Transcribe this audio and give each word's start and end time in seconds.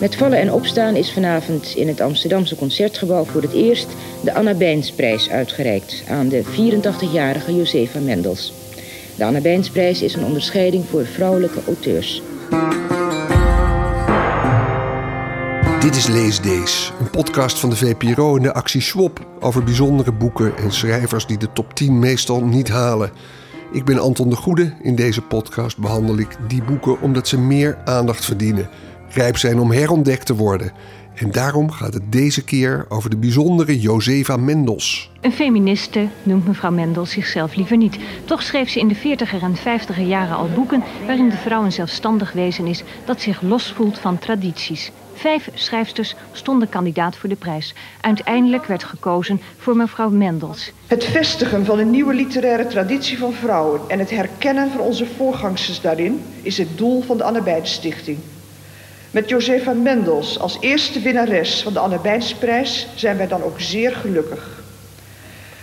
Met 0.00 0.16
vallen 0.16 0.38
en 0.38 0.52
opstaan 0.52 0.96
is 0.96 1.12
vanavond 1.12 1.74
in 1.76 1.88
het 1.88 2.00
Amsterdamse 2.00 2.56
Concertgebouw 2.56 3.24
voor 3.24 3.42
het 3.42 3.52
eerst 3.52 3.86
de 4.22 4.34
Anna 4.34 4.54
Bijnsprijs 4.54 5.30
uitgereikt 5.30 6.02
aan 6.08 6.28
de 6.28 6.44
84-jarige 6.44 7.56
Josefa 7.56 7.98
Mendels. 7.98 8.52
De 9.16 9.24
Anna 9.24 9.40
Bijnsprijs 9.40 10.02
is 10.02 10.14
een 10.14 10.24
onderscheiding 10.24 10.84
voor 10.90 11.06
vrouwelijke 11.06 11.60
auteurs. 11.66 12.22
Dit 15.80 15.96
is 15.96 16.06
Lees 16.06 16.40
Days, 16.40 16.92
een 17.00 17.10
podcast 17.10 17.58
van 17.58 17.70
de 17.70 17.76
VPRO 17.76 18.36
en 18.36 18.42
de 18.42 18.52
actie 18.52 18.80
Swap 18.80 19.26
over 19.40 19.64
bijzondere 19.64 20.12
boeken 20.12 20.56
en 20.56 20.72
schrijvers 20.72 21.26
die 21.26 21.38
de 21.38 21.52
top 21.52 21.74
10 21.74 21.98
meestal 21.98 22.44
niet 22.44 22.68
halen. 22.68 23.12
Ik 23.72 23.84
ben 23.84 23.98
Anton 23.98 24.30
de 24.30 24.36
Goede. 24.36 24.72
In 24.82 24.94
deze 24.94 25.22
podcast 25.22 25.78
behandel 25.78 26.18
ik 26.18 26.36
die 26.48 26.62
boeken 26.62 27.00
omdat 27.00 27.28
ze 27.28 27.38
meer 27.38 27.78
aandacht 27.84 28.24
verdienen, 28.24 28.68
rijp 29.10 29.36
zijn 29.36 29.60
om 29.60 29.70
herontdekt 29.70 30.26
te 30.26 30.34
worden. 30.34 30.72
En 31.14 31.30
daarom 31.30 31.70
gaat 31.70 31.94
het 31.94 32.12
deze 32.12 32.44
keer 32.44 32.86
over 32.88 33.10
de 33.10 33.16
bijzondere 33.16 33.80
Josefa 33.80 34.36
Mendels. 34.36 35.10
Een 35.20 35.32
feministe 35.32 36.08
noemt 36.22 36.46
mevrouw 36.46 36.70
Mendels 36.70 37.10
zichzelf 37.10 37.54
liever 37.54 37.76
niet. 37.76 37.98
Toch 38.24 38.42
schreef 38.42 38.70
ze 38.70 38.80
in 38.80 38.88
de 38.88 38.96
40er 38.96 39.42
en 39.42 39.56
50er 39.56 40.06
jaren 40.06 40.36
al 40.36 40.48
boeken 40.54 40.82
waarin 41.06 41.28
de 41.28 41.36
vrouw 41.36 41.64
een 41.64 41.72
zelfstandig 41.72 42.32
wezen 42.32 42.66
is 42.66 42.82
dat 43.04 43.20
zich 43.20 43.42
losvoelt 43.42 43.98
van 43.98 44.18
tradities. 44.18 44.92
Vijf 45.14 45.48
schrijfsters 45.54 46.14
stonden 46.32 46.68
kandidaat 46.68 47.16
voor 47.16 47.28
de 47.28 47.36
prijs. 47.36 47.74
Uiteindelijk 48.00 48.64
werd 48.64 48.84
gekozen 48.84 49.40
voor 49.56 49.76
mevrouw 49.76 50.10
Mendels. 50.10 50.72
Het 50.86 51.04
vestigen 51.04 51.64
van 51.64 51.78
een 51.78 51.90
nieuwe 51.90 52.14
literaire 52.14 52.66
traditie 52.66 53.18
van 53.18 53.32
vrouwen 53.32 53.80
en 53.88 53.98
het 53.98 54.10
herkennen 54.10 54.70
van 54.70 54.80
onze 54.80 55.06
voorgangsters 55.16 55.80
daarin 55.80 56.22
is 56.42 56.58
het 56.58 56.78
doel 56.78 57.02
van 57.02 57.16
de 57.16 57.24
Anne 57.24 57.60
Stichting. 57.62 58.18
Met 59.10 59.28
Josefa 59.28 59.72
Mendels 59.72 60.38
als 60.38 60.56
eerste 60.60 61.00
winnares 61.00 61.62
van 61.62 61.72
de 61.72 61.78
Anne 61.78 61.98
Bijnsprijs 61.98 62.88
zijn 62.94 63.16
wij 63.16 63.26
dan 63.26 63.42
ook 63.42 63.60
zeer 63.60 63.92
gelukkig. 63.92 64.62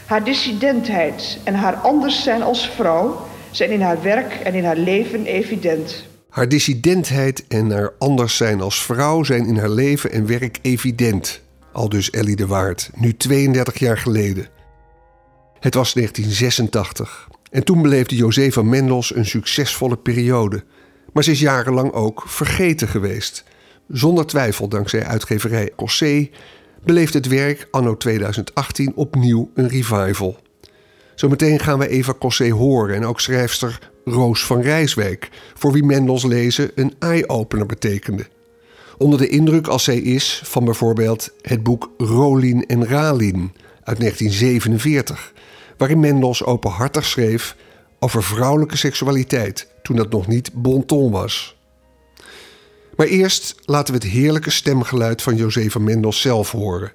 Haar 0.05 0.23
dissidentheid 0.23 1.39
en 1.43 1.53
haar 1.53 1.75
anders 1.75 2.23
zijn 2.23 2.41
als 2.41 2.69
vrouw 2.69 3.27
zijn 3.51 3.71
in 3.71 3.81
haar 3.81 4.01
werk 4.01 4.33
en 4.33 4.53
in 4.53 4.65
haar 4.65 4.77
leven 4.77 5.25
evident. 5.25 6.05
Haar 6.29 6.49
dissidentheid 6.49 7.47
en 7.47 7.71
haar 7.71 7.93
anders 7.97 8.37
zijn 8.37 8.61
als 8.61 8.83
vrouw 8.83 9.23
zijn 9.23 9.45
in 9.45 9.57
haar 9.57 9.69
leven 9.69 10.11
en 10.11 10.27
werk 10.27 10.59
evident. 10.61 11.41
Al 11.71 11.89
dus 11.89 12.09
Ellie 12.09 12.35
de 12.35 12.47
Waard, 12.47 12.89
nu 12.95 13.17
32 13.17 13.79
jaar 13.79 13.97
geleden. 13.97 14.47
Het 15.59 15.73
was 15.73 15.93
1986 15.93 17.27
en 17.51 17.63
toen 17.63 17.81
beleefde 17.81 18.15
Josefa 18.15 18.61
Mendels 18.61 19.15
een 19.15 19.25
succesvolle 19.25 19.97
periode. 19.97 20.63
Maar 21.17 21.25
ze 21.25 21.31
is 21.31 21.39
jarenlang 21.39 21.91
ook 21.91 22.23
vergeten 22.25 22.87
geweest. 22.87 23.43
Zonder 23.87 24.25
twijfel, 24.25 24.67
dankzij 24.67 25.03
uitgeverij 25.03 25.71
Cossé, 25.75 26.29
beleeft 26.83 27.13
het 27.13 27.27
werk 27.27 27.67
anno 27.71 27.97
2018 27.97 28.95
opnieuw 28.95 29.51
een 29.53 29.67
revival. 29.67 30.37
Zometeen 31.15 31.59
gaan 31.59 31.79
we 31.79 31.87
Eva 31.87 32.13
Cossé 32.19 32.49
horen 32.49 32.95
en 32.95 33.05
ook 33.05 33.19
schrijfster 33.19 33.91
Roos 34.05 34.45
van 34.45 34.61
Rijswijk, 34.61 35.29
voor 35.53 35.71
wie 35.71 35.83
Mendels 35.83 36.23
lezen 36.23 36.71
een 36.75 36.93
eye-opener 36.99 37.65
betekende. 37.65 38.25
Onder 38.97 39.19
de 39.19 39.27
indruk 39.27 39.67
als 39.67 39.83
zij 39.83 39.97
is 39.97 40.41
van 40.45 40.65
bijvoorbeeld 40.65 41.33
het 41.41 41.63
boek 41.63 41.91
Rolin 41.97 42.65
en 42.65 42.87
Ralin 42.87 43.51
uit 43.83 43.99
1947, 43.99 45.33
waarin 45.77 45.99
Mendels 45.99 46.43
openhartig 46.43 47.05
schreef 47.05 47.55
over 47.99 48.23
vrouwelijke 48.23 48.77
seksualiteit 48.77 49.67
toen 49.81 49.95
dat 49.95 50.09
nog 50.09 50.27
niet 50.27 50.53
bon 50.53 50.85
ton 50.85 51.11
was. 51.11 51.55
Maar 52.95 53.07
eerst 53.07 53.55
laten 53.65 53.93
we 53.93 53.99
het 53.99 54.09
heerlijke 54.09 54.49
stemgeluid 54.49 55.21
van 55.21 55.35
Josefa 55.35 55.79
Mendels 55.79 56.21
zelf 56.21 56.51
horen. 56.51 56.91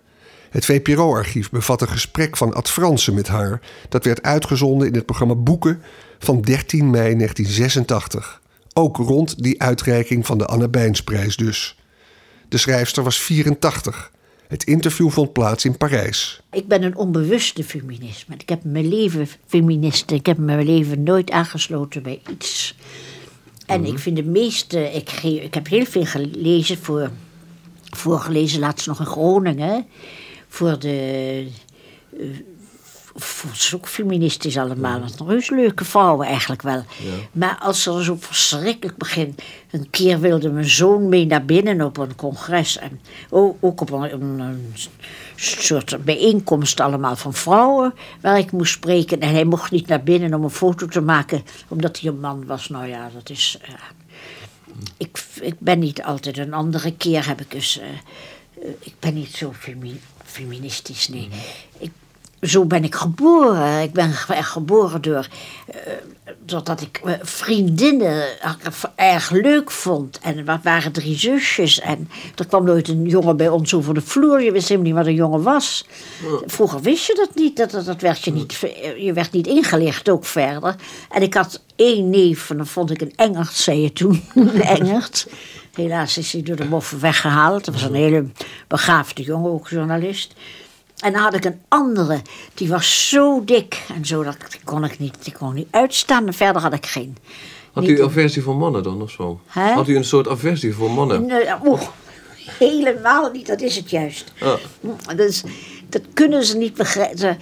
Het 0.51 0.65
VPRO-archief 0.65 1.51
bevat 1.51 1.81
een 1.81 1.89
gesprek 1.89 2.37
van 2.37 2.55
Ad 2.55 2.71
Fransen 2.71 3.15
met 3.15 3.29
haar. 3.29 3.61
Dat 3.89 4.05
werd 4.05 4.23
uitgezonden 4.23 4.89
in 4.89 4.95
het 4.95 5.07
programma 5.07 5.35
Boeken 5.35 5.83
van 6.19 6.41
13 6.41 6.91
mei 6.91 7.17
1986. 7.17 8.41
Ook 8.73 8.97
rond 8.97 9.43
die 9.43 9.63
uitreiking 9.63 10.27
van 10.27 10.39
de 10.39 10.47
Anne 10.47 10.69
Bijnsprijs 10.69 11.37
dus. 11.37 11.79
De 12.49 12.59
schrijfster 12.59 13.03
was 13.03 13.21
84. 13.21 14.11
Het 14.53 14.65
interview 14.65 15.11
vond 15.11 15.33
plaats 15.33 15.65
in 15.65 15.77
Parijs. 15.77 16.41
Ik 16.51 16.69
ben 16.69 16.83
een 16.83 16.97
onbewuste 16.97 17.65
feminist. 17.65 18.27
Ik 18.39 18.49
heb 18.49 18.65
mijn 18.65 18.89
leven 18.89 19.29
feminist. 19.47 20.11
Ik 20.11 20.27
heb 20.27 20.39
mijn 20.39 20.67
leven 20.67 21.03
nooit 21.03 21.31
aangesloten 21.31 22.03
bij 22.03 22.21
iets. 22.31 22.75
En 23.67 23.81
mhm. 23.81 23.91
ik 23.91 23.99
vind 23.99 24.17
de 24.17 24.25
meeste. 24.25 24.93
Ik, 24.93 25.11
ik 25.23 25.55
heb 25.55 25.69
heel 25.69 25.85
veel 25.85 26.05
gelezen 26.05 26.79
voor. 26.79 27.11
Voorgelezen 27.85 28.61
laatst 28.61 28.87
nog 28.87 29.01
in 29.01 29.07
Groningen. 29.07 29.87
Voor 30.49 30.79
de 30.79 31.47
uh, 32.19 32.27
is 33.53 33.75
ook 33.75 33.89
feministisch 33.89 34.59
allemaal. 34.59 34.99
Ja. 34.99 35.05
Een 35.19 35.29
reus 35.29 35.51
leuke 35.51 35.85
vrouwen 35.85 36.27
eigenlijk 36.27 36.63
wel. 36.63 36.85
Maar 37.33 37.59
als 37.61 37.83
ze 37.83 38.05
zo 38.05 38.17
verschrikkelijk 38.21 38.99
begin. 38.99 39.37
Een 39.71 39.91
keer 39.91 40.21
wilde 40.21 40.51
mijn 40.51 40.69
zoon 40.69 41.09
mee 41.09 41.27
naar 41.27 41.45
binnen 41.45 41.81
op 41.81 41.97
een 41.97 42.15
congres. 42.15 42.79
En 42.79 43.01
ook 43.31 43.81
op 43.81 43.91
een, 43.91 44.39
een, 44.39 44.75
soort 45.37 46.05
bijeenkomst 46.05 46.81
allemaal 46.81 47.17
van 47.17 47.35
vrouwen. 47.35 47.95
Waar 48.21 48.39
ik 48.39 48.53
moest 48.53 48.73
spreken. 48.73 49.21
En 49.21 49.29
hij 49.29 49.45
mocht 49.45 49.71
niet 49.71 49.87
naar 49.87 50.03
binnen 50.03 50.35
om 50.35 50.45
een 50.45 50.51
foto 50.51 50.87
te 50.87 51.01
maken. 51.01 51.43
Omdat 51.69 52.01
hij 52.01 52.11
een 52.11 52.21
man 52.21 52.47
was. 52.47 52.69
Nou 52.69 52.87
ja, 52.87 53.11
dat 53.15 53.31
is... 53.31 53.59
Uh, 53.69 53.75
ik, 54.97 55.25
ik 55.41 55.55
ben 55.59 55.79
niet 55.79 56.03
altijd. 56.03 56.39
Een 56.39 56.53
andere 56.53 56.97
keer 56.97 57.27
heb 57.27 57.41
ik 57.41 57.51
dus... 57.51 57.81
Uh, 57.81 57.85
ik 58.79 58.95
ben 58.99 59.15
niet 59.15 59.35
zo 59.35 59.53
feministisch, 60.25 61.09
nee. 61.09 61.29
Mm. 61.33 61.39
Ik 61.79 61.91
zo 62.43 62.65
ben 62.65 62.85
ik 62.85 62.95
geboren. 62.95 63.83
Ik 63.83 63.93
ben 63.93 64.13
geboren 64.13 65.03
door, 65.03 65.29
uh, 65.69 65.77
doordat 66.45 66.81
ik 66.81 67.01
uh, 67.05 67.13
vriendinnen 67.23 68.25
erg 68.97 69.31
leuk 69.31 69.71
vond. 69.71 70.19
En 70.19 70.47
er 70.47 70.61
waren 70.63 70.93
drie 70.93 71.19
zusjes. 71.19 71.81
En 71.81 72.09
er 72.37 72.47
kwam 72.47 72.65
nooit 72.65 72.89
een 72.89 73.07
jongen 73.07 73.37
bij 73.37 73.49
ons 73.49 73.75
over 73.75 73.95
de 73.95 74.01
vloer. 74.01 74.43
Je 74.43 74.53
wist 74.53 74.69
helemaal 74.69 74.89
niet 74.89 74.99
wat 74.99 75.07
een 75.07 75.15
jongen 75.15 75.43
was. 75.43 75.87
Vroeger 76.47 76.81
wist 76.81 77.07
je 77.07 77.15
dat 77.15 77.35
niet. 77.35 77.57
Dat, 77.57 77.85
dat, 77.85 78.01
werd 78.01 78.25
je, 78.25 78.33
niet 78.33 78.59
je 78.99 79.13
werd 79.13 79.33
niet 79.33 79.47
ingelicht 79.47 80.09
ook 80.09 80.25
verder. 80.25 80.75
En 81.11 81.23
ik 81.23 81.35
had 81.35 81.63
één 81.77 82.11
neef, 82.11 82.51
en 82.51 82.57
dat 82.57 82.69
vond 82.69 82.91
ik 82.91 83.01
een 83.01 83.13
Engert, 83.17 83.55
zei 83.55 83.81
je 83.81 83.93
toen. 83.93 84.25
een 84.35 84.63
Engert. 84.63 85.27
Helaas 85.75 86.19
is 86.19 86.33
hij 86.33 86.43
door 86.43 86.57
de 86.57 86.65
moffen 86.65 87.01
weggehaald. 87.01 87.65
Dat 87.65 87.75
was 87.75 87.83
een 87.83 87.95
hele 87.95 88.27
begaafde 88.69 89.23
jongen, 89.23 89.51
ook 89.51 89.69
journalist. 89.69 90.35
En 91.03 91.13
dan 91.13 91.23
had 91.23 91.35
ik 91.35 91.45
een 91.45 91.61
andere, 91.69 92.21
die 92.55 92.69
was 92.69 93.09
zo 93.09 93.45
dik 93.45 93.83
en 93.95 94.05
zo, 94.05 94.23
dat 94.23 94.37
kon 94.65 94.85
ik 94.85 94.99
niet, 94.99 95.17
die 95.25 95.33
kon 95.33 95.55
niet 95.55 95.69
uitstaan. 95.71 96.27
En 96.27 96.35
verder 96.35 96.63
had 96.63 96.73
ik 96.73 96.87
geen. 96.87 97.17
Had 97.73 97.85
u 97.85 98.05
aversie 98.05 98.43
voor 98.43 98.57
mannen 98.57 98.83
dan 98.83 99.03
of 99.03 99.11
zo? 99.11 99.41
Had 99.47 99.89
u 99.89 99.97
een 99.97 100.05
soort 100.05 100.29
aversie 100.29 100.75
voor 100.75 100.91
mannen? 100.91 101.27
Nee, 101.27 101.47
helemaal 102.59 103.31
niet, 103.31 103.47
dat 103.47 103.61
is 103.61 103.77
het 103.77 103.91
juist. 103.91 104.33
Ah. 104.41 104.55
Dus, 105.17 105.43
dat 105.93 106.03
kunnen 106.15 106.45
ze 106.45 106.57
niet 106.57 106.75
begrijpen. 106.75 107.39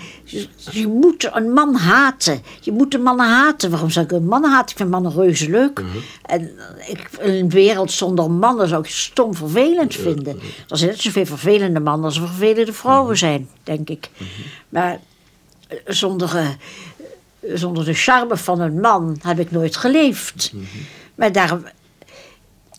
Je, 0.71 0.87
moet 0.87 1.29
een 1.33 1.53
man 1.53 1.75
haten. 1.75 2.43
Je 2.61 2.73
moet 2.73 2.95
een 2.95 3.03
mannen 3.03 3.27
haten. 3.27 3.71
Waarom 3.71 3.91
zou 3.91 4.05
ik 4.05 4.13
een 4.13 4.27
man 4.27 4.45
haten? 4.45 4.71
Ik 4.71 4.77
vind 4.77 4.91
mannen 4.91 5.13
reuze 5.13 5.51
leuk. 5.51 5.81
Mhm. 5.81 5.97
En 6.23 6.51
ik, 6.87 7.09
een 7.19 7.51
wereld 7.51 7.93
zonder 7.93 8.31
mannen 8.31 8.69
zou 8.69 8.83
ik 8.83 8.91
stom 8.91 9.35
vervelend 9.35 9.95
vinden. 9.95 10.41
Er 10.69 10.79
zijn 10.79 10.91
net 10.91 11.01
zoveel 11.01 11.27
vervelende 11.27 11.81
mannen 11.81 12.05
als 12.05 12.17
er 12.17 12.27
vervelende 12.27 12.73
vrouwen 12.73 13.11
mhm. 13.11 13.19
zijn, 13.19 13.49
denk 13.63 13.89
ik. 13.89 14.09
Mhm. 14.17 14.29
Maar 14.69 15.01
eh, 15.69 15.77
zonder, 15.87 16.37
uh, 17.41 17.57
zonder 17.57 17.85
de 17.85 17.95
charme 17.95 18.37
van 18.37 18.61
een 18.61 18.81
man 18.81 19.19
heb 19.23 19.39
ik 19.39 19.51
nooit 19.51 19.77
geleefd. 19.77 20.53
Maar 21.15 21.33
daarom 21.33 21.65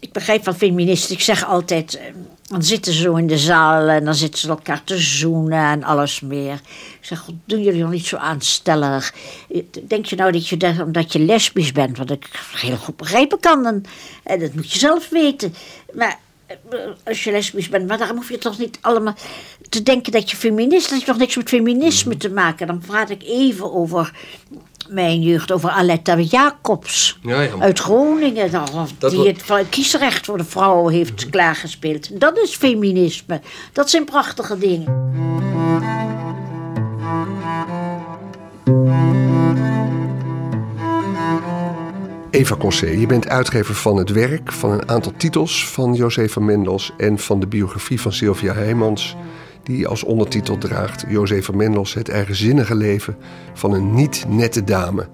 ik 0.02 0.12
begrijp 0.12 0.44
van 0.44 0.56
feministen. 0.56 1.16
Ik 1.16 1.22
zeg 1.22 1.46
altijd, 1.46 1.98
eh, 1.98 2.04
dan 2.48 2.64
zitten 2.64 2.94
ze 2.94 3.02
zo 3.02 3.16
in 3.16 3.28
de 3.28 3.38
zaal 3.38 3.88
en 3.88 4.06
dan 4.06 4.16
zitten 4.16 4.40
ze 4.40 4.50
elkaar 4.50 4.84
te 4.84 4.98
zoenen 4.98 5.66
en 5.66 5.84
alles 5.84 6.20
meer. 6.20 6.54
Ik 7.00 7.06
zeg, 7.06 7.20
God, 7.20 7.36
doen 7.46 7.62
jullie 7.62 7.82
nog 7.82 7.92
niet 7.92 8.06
zo 8.06 8.16
aanstellig? 8.16 9.14
Denk 9.88 10.06
je 10.06 10.16
nou 10.16 10.32
dat 10.32 10.48
je, 10.48 10.76
omdat 10.84 11.14
je 11.14 11.20
lesbisch 11.20 11.72
bent, 11.72 11.98
wat 11.98 12.12
ik 12.12 12.30
heel 12.56 12.78
goed 12.78 12.98
begrijpen 12.98 13.40
kan, 13.40 13.66
en, 13.66 13.86
en 14.24 14.40
dat 14.40 14.54
moet 14.54 14.72
je 14.72 14.80
zelf 14.80 15.10
weten. 15.10 15.54
Maar 15.94 16.20
eh, 16.48 16.58
als 17.04 17.24
je 17.24 17.32
lesbisch 17.32 17.70
bent, 17.70 17.88
maar 17.88 17.98
daarom 17.98 18.18
hoef 18.18 18.30
je 18.30 18.38
toch 18.38 18.58
niet 18.58 18.78
allemaal 18.82 19.16
te 19.70 19.84
denken 19.84 20.12
dat 20.12 20.32
je 20.32 20.38
feminist, 20.38 20.90
dat 20.90 21.00
je 21.00 21.06
toch 21.06 21.18
niks 21.18 21.36
met 21.36 21.50
feminisme 21.50 22.18
te 22.18 22.30
maken. 22.30 22.68
Dan 22.68 22.84
praat 22.88 23.10
ik 23.10 23.24
even 23.24 23.74
over 23.74 24.12
mijn 24.90 25.22
jeugd 25.22 25.52
over 25.52 25.70
Aletta 25.70 26.20
Jacobs 26.20 27.20
ja, 27.22 27.42
ja. 27.42 27.52
uit 27.60 27.80
Groningen. 27.80 28.52
Dat 28.52 29.12
die 29.12 29.28
het 29.28 29.70
kiesrecht 29.70 30.26
voor 30.26 30.38
de 30.38 30.44
vrouwen 30.44 30.94
heeft 30.94 31.30
klaargespeeld. 31.30 32.20
Dat 32.20 32.38
is 32.38 32.56
feminisme. 32.56 33.42
Dat 33.74 33.90
zijn 33.90 34.06
prachtige 34.06 34.58
dingen. 34.58 35.10
Eva 42.32 42.56
Cossé, 42.56 42.88
je 42.88 43.06
bent 43.06 43.28
uitgever 43.28 43.76
van 43.76 43.98
het 43.98 44.10
werk, 44.10 44.52
van 44.52 44.72
een 44.72 44.90
aantal 44.90 45.14
titels 45.18 45.68
van 45.68 45.94
Josefa 45.94 46.40
Mendels 46.40 46.92
en 46.98 47.20
van 47.20 47.40
de 47.40 47.48
biografie 47.48 48.02
van 48.02 48.14
Sylvia 48.14 48.54
Heijmans, 48.54 49.16
die 49.64 49.88
als 49.88 50.04
ondertitel 50.04 50.58
draagt 50.58 51.06
Josefa 51.08 51.54
Mendels 51.54 51.94
het 51.94 52.10
eigenzinnige 52.10 52.76
leven 52.76 53.16
van 53.54 53.74
een 53.74 53.94
niet 53.94 54.26
nette 54.28 54.64
dame. 54.64 55.08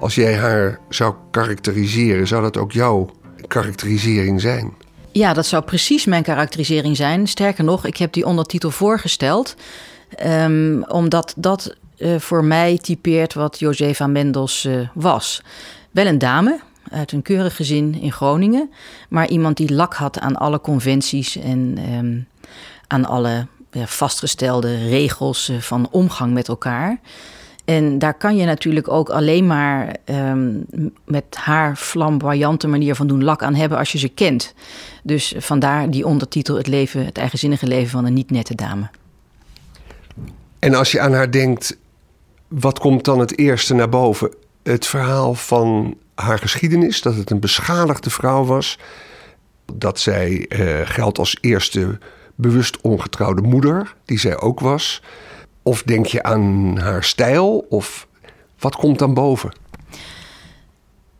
Als 0.00 0.14
jij 0.14 0.36
haar 0.36 0.78
zou 0.88 1.14
karakteriseren, 1.30 2.26
zou 2.26 2.42
dat 2.42 2.56
ook 2.56 2.72
jouw 2.72 3.10
karakterisering 3.46 4.40
zijn? 4.40 4.74
Ja, 5.12 5.32
dat 5.32 5.46
zou 5.46 5.64
precies 5.64 6.04
mijn 6.04 6.22
karakterisering 6.22 6.96
zijn. 6.96 7.26
Sterker 7.26 7.64
nog, 7.64 7.86
ik 7.86 7.96
heb 7.96 8.12
die 8.12 8.26
ondertitel 8.26 8.70
voorgesteld, 8.70 9.56
um, 10.26 10.84
omdat 10.84 11.34
dat 11.36 11.76
uh, 11.98 12.18
voor 12.18 12.44
mij 12.44 12.78
typeert 12.78 13.34
wat 13.34 13.58
Josefa 13.58 14.06
Mendels 14.06 14.64
uh, 14.64 14.88
was. 14.94 15.42
Wel 15.90 16.06
een 16.06 16.18
dame 16.18 16.60
uit 16.90 17.12
een 17.12 17.22
keurig 17.22 17.56
gezin 17.56 18.00
in 18.00 18.12
Groningen, 18.12 18.70
maar 19.08 19.28
iemand 19.28 19.56
die 19.56 19.74
lak 19.74 19.94
had 19.94 20.18
aan 20.18 20.36
alle 20.36 20.60
conventies 20.60 21.36
en 21.36 21.78
um, 21.92 22.26
aan 22.86 23.04
alle 23.04 23.46
vastgestelde 23.86 24.88
regels 24.88 25.48
uh, 25.48 25.60
van 25.60 25.88
omgang 25.90 26.32
met 26.32 26.48
elkaar. 26.48 27.00
En 27.64 27.98
daar 27.98 28.14
kan 28.14 28.36
je 28.36 28.44
natuurlijk 28.44 28.88
ook 28.88 29.08
alleen 29.08 29.46
maar 29.46 29.96
um, 30.04 30.64
met 31.04 31.24
haar 31.30 31.76
flamboyante 31.76 32.68
manier 32.68 32.94
van 32.94 33.06
doen 33.06 33.24
lak 33.24 33.42
aan 33.42 33.54
hebben 33.54 33.78
als 33.78 33.92
je 33.92 33.98
ze 33.98 34.08
kent. 34.08 34.54
Dus 35.02 35.34
vandaar 35.36 35.90
die 35.90 36.06
ondertitel 36.06 36.56
Het 36.56 36.66
leven, 36.66 37.04
het 37.04 37.18
eigenzinnige 37.18 37.66
leven 37.66 37.90
van 37.90 38.04
een 38.04 38.12
niet 38.12 38.30
nette 38.30 38.54
dame. 38.54 38.90
En 40.58 40.74
als 40.74 40.92
je 40.92 41.00
aan 41.00 41.12
haar 41.12 41.30
denkt, 41.30 41.78
wat 42.48 42.78
komt 42.78 43.04
dan 43.04 43.18
het 43.18 43.38
eerste 43.38 43.74
naar 43.74 43.88
boven? 43.88 44.34
Het 44.62 44.86
verhaal 44.86 45.34
van 45.34 45.96
haar 46.14 46.38
geschiedenis, 46.38 47.02
dat 47.02 47.14
het 47.14 47.30
een 47.30 47.40
beschadigde 47.40 48.10
vrouw 48.10 48.44
was. 48.44 48.78
Dat 49.72 50.00
zij 50.00 50.46
uh, 50.48 50.80
geldt 50.84 51.18
als 51.18 51.38
eerste 51.40 51.98
bewust 52.38 52.80
ongetrouwde 52.80 53.42
moeder, 53.42 53.94
die 54.04 54.18
zij 54.18 54.40
ook 54.40 54.60
was. 54.60 55.02
Of 55.62 55.82
denk 55.82 56.06
je 56.06 56.22
aan 56.22 56.76
haar 56.78 57.04
stijl? 57.04 57.66
Of 57.68 58.06
wat 58.58 58.76
komt 58.76 58.98
dan 58.98 59.14
boven? 59.14 59.52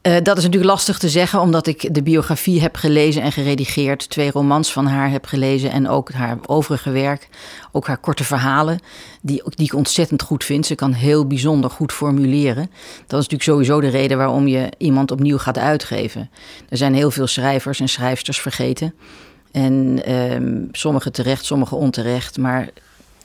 Uh, 0.02 0.16
dat 0.22 0.36
is 0.36 0.44
natuurlijk 0.44 0.70
lastig 0.70 0.98
te 0.98 1.08
zeggen, 1.08 1.40
omdat 1.40 1.66
ik 1.66 1.94
de 1.94 2.02
biografie 2.02 2.60
heb 2.60 2.76
gelezen 2.76 3.22
en 3.22 3.32
geredigeerd. 3.32 4.08
Twee 4.08 4.30
romans 4.30 4.72
van 4.72 4.86
haar 4.86 5.10
heb 5.10 5.26
gelezen 5.26 5.70
en 5.70 5.88
ook 5.88 6.12
haar 6.12 6.38
overige 6.46 6.90
werk. 6.90 7.28
Ook 7.72 7.86
haar 7.86 7.98
korte 7.98 8.24
verhalen, 8.24 8.78
die, 9.22 9.42
die 9.44 9.66
ik 9.66 9.74
ontzettend 9.74 10.22
goed 10.22 10.44
vind. 10.44 10.66
Ze 10.66 10.74
kan 10.74 10.92
heel 10.92 11.26
bijzonder 11.26 11.70
goed 11.70 11.92
formuleren. 11.92 12.70
Dat 13.06 13.20
is 13.20 13.28
natuurlijk 13.28 13.42
sowieso 13.42 13.80
de 13.80 13.88
reden 13.88 14.18
waarom 14.18 14.46
je 14.46 14.72
iemand 14.78 15.10
opnieuw 15.10 15.38
gaat 15.38 15.58
uitgeven. 15.58 16.30
Er 16.68 16.76
zijn 16.76 16.94
heel 16.94 17.10
veel 17.10 17.26
schrijvers 17.26 17.80
en 17.80 17.88
schrijfsters 17.88 18.40
vergeten. 18.40 18.94
En 19.52 20.00
uh, 20.08 20.66
sommige 20.72 21.10
terecht, 21.10 21.44
sommige 21.44 21.74
onterecht. 21.74 22.38
Maar 22.38 22.68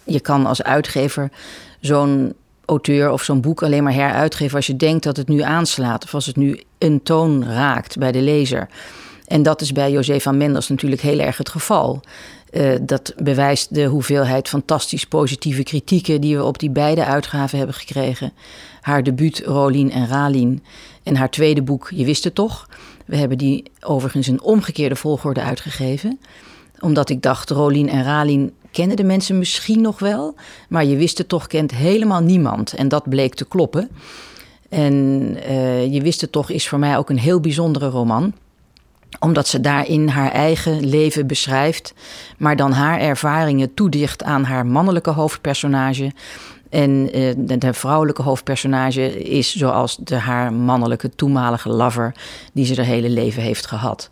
je 0.03 0.19
kan 0.19 0.45
als 0.45 0.63
uitgever 0.63 1.31
zo'n 1.79 2.33
auteur 2.65 3.11
of 3.11 3.23
zo'n 3.23 3.41
boek 3.41 3.63
alleen 3.63 3.83
maar 3.83 3.93
heruitgeven 3.93 4.55
als 4.55 4.67
je 4.67 4.75
denkt 4.75 5.03
dat 5.03 5.17
het 5.17 5.27
nu 5.27 5.41
aanslaat 5.41 6.03
of 6.03 6.13
als 6.13 6.25
het 6.25 6.35
nu 6.35 6.61
een 6.77 7.03
toon 7.03 7.45
raakt 7.45 7.97
bij 7.97 8.11
de 8.11 8.21
lezer. 8.21 8.67
En 9.27 9.43
dat 9.43 9.61
is 9.61 9.71
bij 9.71 9.91
José 9.91 10.19
van 10.19 10.37
Mendels 10.37 10.69
natuurlijk 10.69 11.01
heel 11.01 11.19
erg 11.19 11.37
het 11.37 11.49
geval. 11.49 12.01
Uh, 12.51 12.75
dat 12.81 13.13
bewijst 13.17 13.75
de 13.75 13.85
hoeveelheid 13.85 14.47
fantastisch 14.47 15.05
positieve 15.05 15.63
kritieken 15.63 16.21
die 16.21 16.37
we 16.37 16.43
op 16.43 16.59
die 16.59 16.69
beide 16.69 17.05
uitgaven 17.05 17.57
hebben 17.57 17.75
gekregen. 17.75 18.33
Haar 18.81 19.03
debuut 19.03 19.41
Rolien 19.45 19.91
en 19.91 20.07
Ralien 20.07 20.63
en 21.03 21.15
haar 21.15 21.29
tweede 21.29 21.61
boek 21.61 21.91
Je 21.95 22.05
wist 22.05 22.23
het 22.23 22.35
toch. 22.35 22.67
We 23.05 23.15
hebben 23.15 23.37
die 23.37 23.63
overigens 23.79 24.27
in 24.27 24.41
omgekeerde 24.41 24.95
volgorde 24.95 25.41
uitgegeven. 25.41 26.19
Omdat 26.79 27.09
ik 27.09 27.21
dacht, 27.21 27.49
Rolien 27.49 27.89
en 27.89 28.03
Ralien 28.03 28.53
kennen 28.71 28.95
de 28.95 29.03
mensen 29.03 29.37
misschien 29.37 29.81
nog 29.81 29.99
wel, 29.99 30.35
maar 30.69 30.85
je 30.85 30.95
wist 30.95 31.17
het 31.17 31.29
toch 31.29 31.47
kent 31.47 31.71
helemaal 31.71 32.21
niemand. 32.21 32.73
En 32.73 32.87
dat 32.87 33.09
bleek 33.09 33.33
te 33.33 33.45
kloppen. 33.45 33.89
En 34.69 34.93
uh, 35.49 35.93
je 35.93 36.01
wist 36.01 36.21
het 36.21 36.31
toch 36.31 36.49
is 36.49 36.67
voor 36.67 36.79
mij 36.79 36.97
ook 36.97 37.09
een 37.09 37.19
heel 37.19 37.39
bijzondere 37.39 37.87
roman 37.87 38.33
omdat 39.19 39.47
ze 39.47 39.61
daarin 39.61 40.07
haar 40.07 40.31
eigen 40.31 40.85
leven 40.85 41.27
beschrijft, 41.27 41.93
maar 42.37 42.55
dan 42.55 42.71
haar 42.71 42.99
ervaringen 42.99 43.73
toedicht 43.73 44.23
aan 44.23 44.43
haar 44.43 44.65
mannelijke 44.65 45.09
hoofdpersonage. 45.09 46.11
En 46.73 47.17
uh, 47.19 47.33
de, 47.37 47.73
vrouwelijke 47.73 48.21
hoofdpersonage 48.21 49.23
is 49.23 49.55
zoals 49.55 49.97
de, 49.97 50.15
haar 50.15 50.53
mannelijke 50.53 51.09
toenmalige 51.09 51.69
lover, 51.69 52.15
die 52.53 52.65
ze 52.65 52.75
haar 52.75 52.85
hele 52.85 53.09
leven 53.09 53.41
heeft 53.41 53.65
gehad 53.65 54.09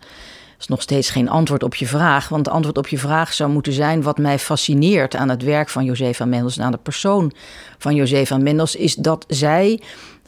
is 0.59 0.67
nog 0.67 0.81
steeds 0.81 1.09
geen 1.09 1.29
antwoord 1.29 1.63
op 1.63 1.75
je 1.75 1.87
vraag. 1.87 2.29
Want 2.29 2.45
het 2.45 2.55
antwoord 2.55 2.77
op 2.77 2.87
je 2.87 2.97
vraag 2.97 3.33
zou 3.33 3.51
moeten 3.51 3.73
zijn: 3.73 4.01
wat 4.01 4.17
mij 4.17 4.39
fascineert 4.39 5.15
aan 5.15 5.29
het 5.29 5.43
werk 5.43 5.69
van 5.69 5.85
Josefa 5.85 6.25
Mendels 6.25 6.57
en 6.57 6.63
aan 6.63 6.71
de 6.71 6.77
persoon 6.77 7.31
van 7.77 7.95
Josefa 7.95 8.37
Mendels, 8.37 8.75
is 8.75 8.95
dat 8.95 9.25
zij 9.27 9.81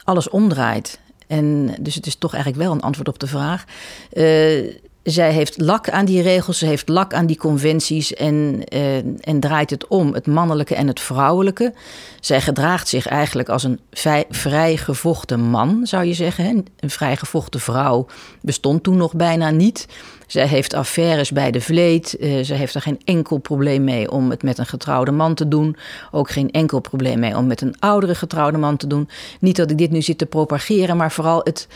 alles 0.03 0.29
omdraait. 0.29 0.99
En 1.27 1.75
dus 1.79 1.95
het 1.95 2.05
is 2.05 2.15
toch 2.15 2.33
eigenlijk 2.33 2.63
wel 2.63 2.73
een 2.73 2.81
antwoord 2.81 3.07
op 3.07 3.19
de 3.19 3.27
vraag. 3.27 3.63
Uh, 4.13 4.73
zij 5.03 5.31
heeft 5.31 5.61
lak 5.61 5.89
aan 5.89 6.05
die 6.05 6.21
regels, 6.21 6.57
ze 6.57 6.65
heeft 6.65 6.87
lak 6.87 7.13
aan 7.13 7.25
die 7.25 7.37
conventies 7.37 8.13
en, 8.13 8.61
uh, 8.73 8.95
en 9.19 9.39
draait 9.39 9.69
het 9.69 9.87
om, 9.87 10.13
het 10.13 10.27
mannelijke 10.27 10.75
en 10.75 10.87
het 10.87 10.99
vrouwelijke. 10.99 11.73
Zij 12.19 12.41
gedraagt 12.41 12.87
zich 12.87 13.07
eigenlijk 13.07 13.49
als 13.49 13.63
een 13.63 13.79
vrij 14.29 14.77
gevochten 14.77 15.39
man, 15.39 15.79
zou 15.83 16.03
je 16.03 16.13
zeggen. 16.13 16.65
Een 16.79 16.89
vrij 16.89 17.15
gevochten 17.15 17.59
vrouw 17.59 18.05
bestond 18.41 18.83
toen 18.83 18.97
nog 18.97 19.13
bijna 19.13 19.49
niet. 19.49 19.87
Zij 20.27 20.47
heeft 20.47 20.73
affaires 20.73 21.31
bij 21.31 21.51
de 21.51 21.61
vleet. 21.61 22.15
Uh, 22.19 22.43
zij 22.43 22.57
heeft 22.57 22.75
er 22.75 22.81
geen 22.81 23.01
enkel 23.05 23.37
probleem 23.37 23.83
mee 23.83 24.11
om 24.11 24.29
het 24.29 24.43
met 24.43 24.57
een 24.57 24.65
getrouwde 24.65 25.11
man 25.11 25.33
te 25.33 25.47
doen. 25.47 25.75
Ook 26.11 26.29
geen 26.29 26.51
enkel 26.51 26.79
probleem 26.79 27.19
mee 27.19 27.37
om 27.37 27.47
met 27.47 27.61
een 27.61 27.75
oudere 27.79 28.15
getrouwde 28.15 28.57
man 28.57 28.77
te 28.77 28.87
doen. 28.87 29.09
Niet 29.39 29.55
dat 29.55 29.71
ik 29.71 29.77
dit 29.77 29.91
nu 29.91 30.01
zit 30.01 30.17
te 30.17 30.25
propageren, 30.25 30.97
maar 30.97 31.11
vooral 31.11 31.41
het 31.43 31.67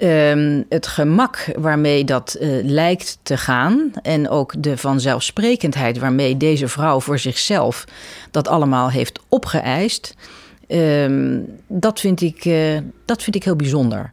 Um, 0.00 0.64
het 0.68 0.86
gemak 0.86 1.52
waarmee 1.56 2.04
dat 2.04 2.36
uh, 2.40 2.48
lijkt 2.62 3.18
te 3.22 3.36
gaan 3.36 3.90
en 4.02 4.28
ook 4.28 4.54
de 4.58 4.76
vanzelfsprekendheid 4.76 5.98
waarmee 5.98 6.36
deze 6.36 6.68
vrouw 6.68 7.00
voor 7.00 7.18
zichzelf 7.18 7.84
dat 8.30 8.48
allemaal 8.48 8.90
heeft 8.90 9.20
opgeëist, 9.28 10.14
um, 10.68 11.46
dat, 11.66 12.00
vind 12.00 12.20
ik, 12.20 12.44
uh, 12.44 12.78
dat 13.04 13.22
vind 13.22 13.36
ik 13.36 13.44
heel 13.44 13.56
bijzonder. 13.56 14.10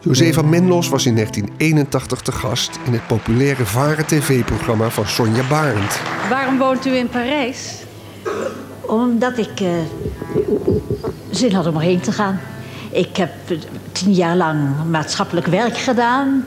Josefa 0.00 0.42
Menlos 0.42 0.88
was 0.88 1.06
in 1.06 1.14
1981 1.14 2.20
te 2.20 2.32
gast 2.32 2.78
in 2.86 2.92
het 2.92 3.06
populaire 3.06 3.66
Varen 3.66 4.06
TV-programma 4.06 4.90
van 4.90 5.06
Sonja 5.06 5.48
Barend. 5.48 6.00
Waarom 6.28 6.58
woont 6.58 6.86
u 6.86 6.96
in 6.96 7.08
Parijs? 7.08 7.84
Omdat 8.90 9.38
ik 9.38 9.60
uh, 9.60 9.68
zin 11.30 11.52
had 11.52 11.66
om 11.66 11.74
erheen 11.74 12.00
te 12.00 12.12
gaan. 12.12 12.40
Ik 12.90 13.16
heb 13.16 13.30
tien 13.92 14.12
jaar 14.12 14.36
lang 14.36 14.68
maatschappelijk 14.90 15.46
werk 15.46 15.78
gedaan. 15.78 16.44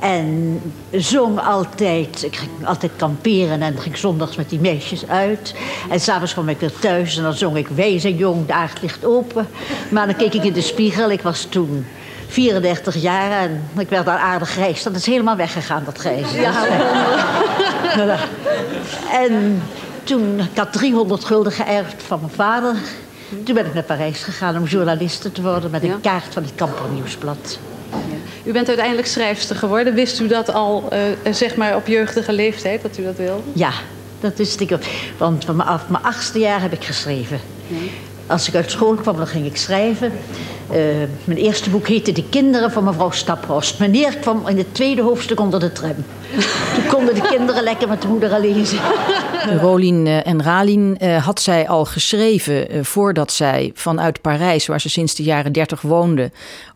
En 0.00 0.60
zong 0.90 1.40
altijd. 1.40 2.22
Ik 2.22 2.36
ging 2.36 2.50
altijd 2.64 2.92
kamperen 2.96 3.62
en 3.62 3.78
ging 3.78 3.96
zondags 3.96 4.36
met 4.36 4.50
die 4.50 4.60
meisjes 4.60 5.08
uit. 5.08 5.54
En 5.90 6.00
s'avonds 6.00 6.32
kwam 6.32 6.48
ik 6.48 6.60
weer 6.60 6.78
thuis 6.78 7.16
en 7.16 7.22
dan 7.22 7.34
zong 7.34 7.56
ik 7.56 7.68
Wezen 7.68 8.16
jong, 8.16 8.46
de 8.46 8.52
aard 8.52 8.82
ligt 8.82 9.04
open. 9.04 9.48
Maar 9.88 10.06
dan 10.06 10.16
keek 10.16 10.34
ik 10.34 10.44
in 10.44 10.52
de 10.52 10.60
spiegel. 10.60 11.10
Ik 11.10 11.22
was 11.22 11.46
toen 11.48 11.86
34 12.26 12.96
jaar 12.96 13.30
en 13.30 13.62
ik 13.78 13.88
werd 13.88 14.06
al 14.06 14.14
aardig 14.14 14.50
grijs. 14.50 14.82
Dat 14.82 14.94
is 14.94 15.06
helemaal 15.06 15.36
weggegaan, 15.36 15.82
dat 15.84 15.98
grijs. 15.98 16.32
Ja. 16.32 16.64
en 19.22 19.62
toen, 20.06 20.38
ik 20.38 20.58
had 20.58 20.72
300 20.72 21.24
gulden 21.24 21.52
geërfd 21.52 22.02
van 22.02 22.18
mijn 22.20 22.32
vader. 22.32 22.74
Toen 23.44 23.54
ben 23.54 23.66
ik 23.66 23.74
naar 23.74 23.82
Parijs 23.82 24.22
gegaan 24.22 24.56
om 24.56 24.64
journaliste 24.64 25.32
te 25.32 25.42
worden 25.42 25.70
met 25.70 25.82
een 25.82 26.00
kaart 26.00 26.32
van 26.32 26.42
het 26.42 26.52
Kampernieuwsblad. 26.54 27.58
Ja. 27.90 27.96
U 28.44 28.52
bent 28.52 28.68
uiteindelijk 28.68 29.06
schrijfster 29.06 29.56
geworden. 29.56 29.94
Wist 29.94 30.20
u 30.20 30.26
dat 30.28 30.52
al, 30.52 30.88
uh, 30.92 31.32
zeg 31.32 31.56
maar, 31.56 31.76
op 31.76 31.86
jeugdige 31.86 32.32
leeftijd, 32.32 32.82
dat 32.82 32.98
u 32.98 33.04
dat 33.04 33.16
wilde? 33.16 33.42
Ja, 33.52 33.70
dat 34.20 34.36
wist 34.36 34.60
ik. 34.60 34.76
Want 35.16 35.44
vanaf 35.44 35.88
mijn 35.88 36.02
achtste 36.02 36.38
jaar 36.38 36.60
heb 36.60 36.72
ik 36.72 36.84
geschreven. 36.84 37.40
Ja. 37.66 37.76
Als 38.26 38.48
ik 38.48 38.54
uit 38.54 38.70
school 38.70 38.94
kwam, 38.94 39.16
dan 39.16 39.26
ging 39.26 39.46
ik 39.46 39.56
schrijven. 39.56 40.12
Uh, 40.70 40.76
mijn 41.24 41.38
eerste 41.38 41.70
boek 41.70 41.88
heette 41.88 42.12
De 42.12 42.28
Kinderen 42.28 42.70
van 42.70 42.84
mevrouw 42.84 43.10
Staphorst. 43.10 43.78
Meneer 43.78 44.16
kwam 44.16 44.48
in 44.48 44.58
het 44.58 44.74
tweede 44.74 45.02
hoofdstuk 45.02 45.40
onder 45.40 45.60
de 45.60 45.72
tram. 45.72 45.94
Konden 46.88 47.14
de 47.14 47.20
kinderen 47.20 47.62
lekker 47.62 47.88
met 47.88 48.02
de 48.02 48.08
moeder 48.08 48.40
lezen. 48.40 48.78
Rolien 49.60 50.06
eh, 50.06 50.26
en 50.26 50.42
Ralien 50.42 50.96
uh, 51.00 51.24
had 51.24 51.40
zij 51.40 51.68
al 51.68 51.84
geschreven 51.84 52.76
uh, 52.76 52.84
voordat 52.84 53.32
zij 53.32 53.70
vanuit 53.74 54.20
Parijs, 54.20 54.66
waar 54.66 54.80
ze 54.80 54.88
sinds 54.88 55.14
de 55.14 55.22
jaren 55.22 55.52
dertig 55.52 55.80
woonde, 55.80 56.30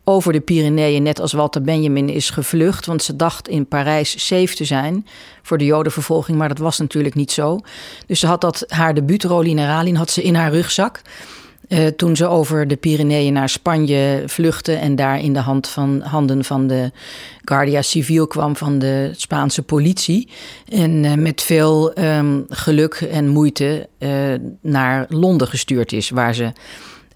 over 0.05 0.33
de 0.33 0.41
Pyreneeën, 0.41 1.03
net 1.03 1.21
als 1.21 1.33
Walter 1.33 1.63
Benjamin, 1.63 2.09
is 2.09 2.31
gevlucht. 2.31 2.87
Want 2.87 3.03
ze 3.03 3.17
dacht 3.17 3.49
in 3.49 3.67
Parijs 3.67 4.27
safe 4.27 4.55
te 4.55 4.65
zijn 4.65 5.07
voor 5.43 5.59
de 5.59 5.65
jodenvervolging, 5.65 6.39
maar 6.39 6.49
dat 6.49 6.59
was 6.59 6.79
natuurlijk 6.79 7.15
niet 7.15 7.33
zo. 7.33 7.59
Dus 8.07 8.21
ze 8.21 8.27
had 8.27 8.41
dat, 8.41 8.65
haar 8.69 8.95
debuut, 8.95 9.25
Rolien 9.25 9.59
en 9.59 9.67
Ralien, 9.67 9.97
had 9.97 10.11
ze 10.11 10.23
in 10.23 10.35
haar 10.35 10.53
rugzak. 10.53 11.01
Uh, 11.71 11.87
toen 11.87 12.17
ze 12.17 12.27
over 12.27 12.69
de 12.69 12.77
Pyreneeën 12.77 13.33
naar 13.33 13.49
Spanje 13.49 14.23
vluchtte 14.27 14.73
en 14.73 14.97
daar 14.97 15.21
in 15.21 15.33
de 15.33 15.39
hand 15.39 15.69
van, 15.69 16.01
handen 16.01 16.45
van 16.45 16.67
de 16.67 16.91
Guardia 17.45 17.83
Civil 17.83 18.27
kwam 18.27 18.57
van 18.57 18.79
de 18.79 19.11
Spaanse 19.17 19.63
politie. 19.63 20.29
En 20.69 21.05
uh, 21.05 21.15
met 21.15 21.43
veel 21.43 21.99
um, 21.99 22.45
geluk 22.49 22.95
en 22.95 23.29
moeite 23.29 23.89
uh, 23.99 24.11
naar 24.61 25.07
Londen 25.09 25.49
gestuurd 25.49 25.93
is, 25.93 26.11
waar 26.11 26.35
ze 26.35 26.53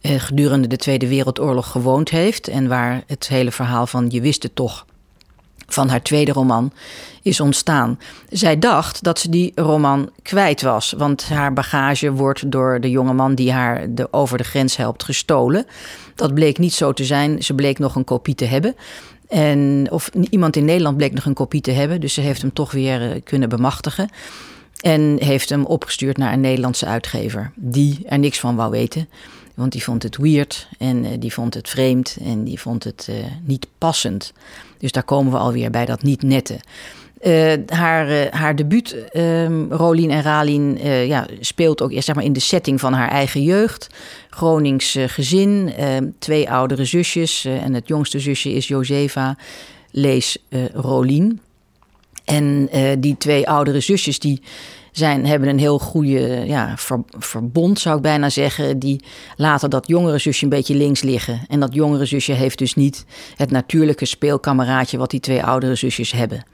gedurende 0.02 0.68
de 0.68 0.76
Tweede 0.76 1.08
Wereldoorlog 1.08 1.70
gewoond 1.70 2.10
heeft. 2.10 2.48
En 2.48 2.68
waar 2.68 3.02
het 3.06 3.28
hele 3.28 3.52
verhaal 3.52 3.86
van 3.86 4.06
Je 4.10 4.20
wist 4.20 4.42
het 4.42 4.54
toch 4.54 4.86
van 5.66 5.88
haar 5.88 6.02
tweede 6.02 6.32
roman 6.32 6.72
is 7.22 7.40
ontstaan. 7.40 7.98
Zij 8.28 8.58
dacht 8.58 9.02
dat 9.02 9.18
ze 9.18 9.28
die 9.28 9.52
roman 9.54 10.10
kwijt 10.22 10.62
was, 10.62 10.94
want 10.96 11.28
haar 11.28 11.52
bagage 11.52 12.12
wordt 12.12 12.50
door 12.50 12.80
de 12.80 12.90
jonge 12.90 13.12
man 13.12 13.34
die 13.34 13.52
haar 13.52 13.94
de, 13.94 14.08
over 14.10 14.38
de 14.38 14.44
grens 14.44 14.76
helpt 14.76 15.04
gestolen. 15.04 15.66
Dat 16.14 16.34
bleek 16.34 16.58
niet 16.58 16.74
zo 16.74 16.92
te 16.92 17.04
zijn. 17.04 17.42
Ze 17.42 17.54
bleek 17.54 17.78
nog 17.78 17.94
een 17.94 18.04
kopie 18.04 18.34
te 18.34 18.44
hebben. 18.44 18.76
En, 19.28 19.86
of 19.90 20.10
iemand 20.30 20.56
in 20.56 20.64
Nederland 20.64 20.96
bleek 20.96 21.12
nog 21.12 21.24
een 21.24 21.34
kopie 21.34 21.60
te 21.60 21.70
hebben, 21.70 22.00
dus 22.00 22.14
ze 22.14 22.20
heeft 22.20 22.42
hem 22.42 22.52
toch 22.52 22.72
weer 22.72 23.10
eh, 23.10 23.20
kunnen 23.24 23.48
bemachtigen. 23.48 24.08
En 24.80 25.16
heeft 25.18 25.48
hem 25.48 25.64
opgestuurd 25.64 26.16
naar 26.16 26.32
een 26.32 26.40
Nederlandse 26.40 26.86
uitgever, 26.86 27.52
die 27.54 28.02
er 28.06 28.18
niks 28.18 28.40
van 28.40 28.56
wou 28.56 28.70
weten. 28.70 29.08
Want 29.54 29.72
die 29.72 29.82
vond 29.82 30.02
het 30.02 30.16
weird 30.16 30.68
en 30.78 31.04
uh, 31.04 31.10
die 31.18 31.32
vond 31.32 31.54
het 31.54 31.68
vreemd 31.68 32.16
en 32.24 32.44
die 32.44 32.60
vond 32.60 32.84
het 32.84 33.06
uh, 33.10 33.16
niet 33.42 33.66
passend. 33.78 34.32
Dus 34.78 34.92
daar 34.92 35.02
komen 35.02 35.32
we 35.32 35.38
alweer 35.38 35.70
bij 35.70 35.84
dat 35.84 36.02
niet 36.02 36.22
nette. 36.22 36.58
Uh, 37.22 37.52
haar, 37.66 38.10
uh, 38.10 38.26
haar 38.30 38.56
debuut, 38.56 38.96
um, 39.12 39.72
Rolien 39.72 40.10
en 40.10 40.22
Ralien, 40.22 40.78
ja, 41.06 41.26
speelt 41.40 41.82
ook 41.82 41.92
zeg 41.96 42.14
maar, 42.14 42.24
in 42.24 42.32
de 42.32 42.40
setting 42.40 42.80
van 42.80 42.92
haar 42.92 43.08
eigen 43.08 43.42
jeugd. 43.42 43.86
Gronings 44.30 44.98
gezin, 45.06 45.72
ehm, 45.76 46.08
twee 46.18 46.50
oudere 46.50 46.84
zusjes 46.84 47.44
en 47.44 47.74
het 47.74 47.88
jongste 47.88 48.18
zusje 48.18 48.52
is 48.52 48.68
Josefa, 48.68 49.36
lees 49.90 50.38
Rolien. 50.72 51.40
En 52.24 52.68
die 52.98 53.16
twee 53.18 53.48
oudere 53.48 53.80
zusjes 53.80 54.18
die 54.18 54.40
zijn, 54.96 55.26
hebben 55.26 55.48
een 55.48 55.58
heel 55.58 55.78
goede 55.78 56.42
ja, 56.46 56.74
verbond, 57.18 57.78
zou 57.78 57.96
ik 57.96 58.02
bijna 58.02 58.30
zeggen. 58.30 58.78
Die 58.78 59.04
laten 59.36 59.70
dat 59.70 59.86
jongere 59.86 60.18
zusje 60.18 60.44
een 60.44 60.50
beetje 60.50 60.74
links 60.74 61.02
liggen. 61.02 61.40
En 61.48 61.60
dat 61.60 61.74
jongere 61.74 62.04
zusje 62.04 62.32
heeft 62.32 62.58
dus 62.58 62.74
niet 62.74 63.04
het 63.36 63.50
natuurlijke 63.50 64.04
speelkameraadje 64.04 64.98
wat 64.98 65.10
die 65.10 65.20
twee 65.20 65.44
oudere 65.44 65.74
zusjes 65.74 66.12
hebben. 66.12 66.44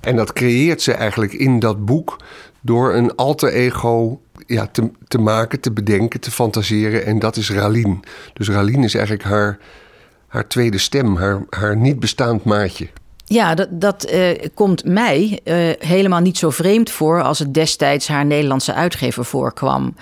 En 0.00 0.16
dat 0.16 0.32
creëert 0.32 0.82
ze 0.82 0.92
eigenlijk 0.92 1.32
in 1.32 1.58
dat 1.58 1.84
boek 1.84 2.16
door 2.60 2.94
een 2.94 3.14
alter 3.14 3.52
ego 3.52 4.20
ja, 4.46 4.66
te, 4.66 4.90
te 5.08 5.18
maken, 5.18 5.60
te 5.60 5.72
bedenken, 5.72 6.20
te 6.20 6.30
fantaseren. 6.30 7.06
En 7.06 7.18
dat 7.18 7.36
is 7.36 7.50
Ralien. 7.50 8.00
Dus 8.32 8.48
Ralien 8.48 8.84
is 8.84 8.94
eigenlijk 8.94 9.24
haar, 9.24 9.58
haar 10.26 10.48
tweede 10.48 10.78
stem, 10.78 11.16
haar, 11.16 11.44
haar 11.50 11.76
niet 11.76 12.00
bestaand 12.00 12.44
maatje. 12.44 12.88
Ja, 13.32 13.54
dat, 13.54 13.68
dat 13.70 14.12
uh, 14.12 14.28
komt 14.54 14.84
mij 14.84 15.40
uh, 15.44 15.70
helemaal 15.78 16.20
niet 16.20 16.38
zo 16.38 16.50
vreemd 16.50 16.90
voor 16.90 17.22
als 17.22 17.38
het 17.38 17.54
destijds 17.54 18.08
haar 18.08 18.26
Nederlandse 18.26 18.74
uitgever 18.74 19.24
voorkwam. 19.24 19.94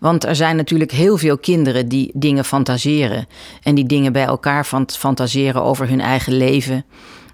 Want 0.00 0.24
er 0.24 0.36
zijn 0.36 0.56
natuurlijk 0.56 0.90
heel 0.90 1.16
veel 1.16 1.38
kinderen 1.38 1.88
die 1.88 2.10
dingen 2.14 2.44
fantaseren. 2.44 3.26
En 3.62 3.74
die 3.74 3.86
dingen 3.86 4.12
bij 4.12 4.24
elkaar 4.24 4.64
fantaseren 4.86 5.62
over 5.62 5.88
hun 5.88 6.00
eigen 6.00 6.36
leven, 6.36 6.84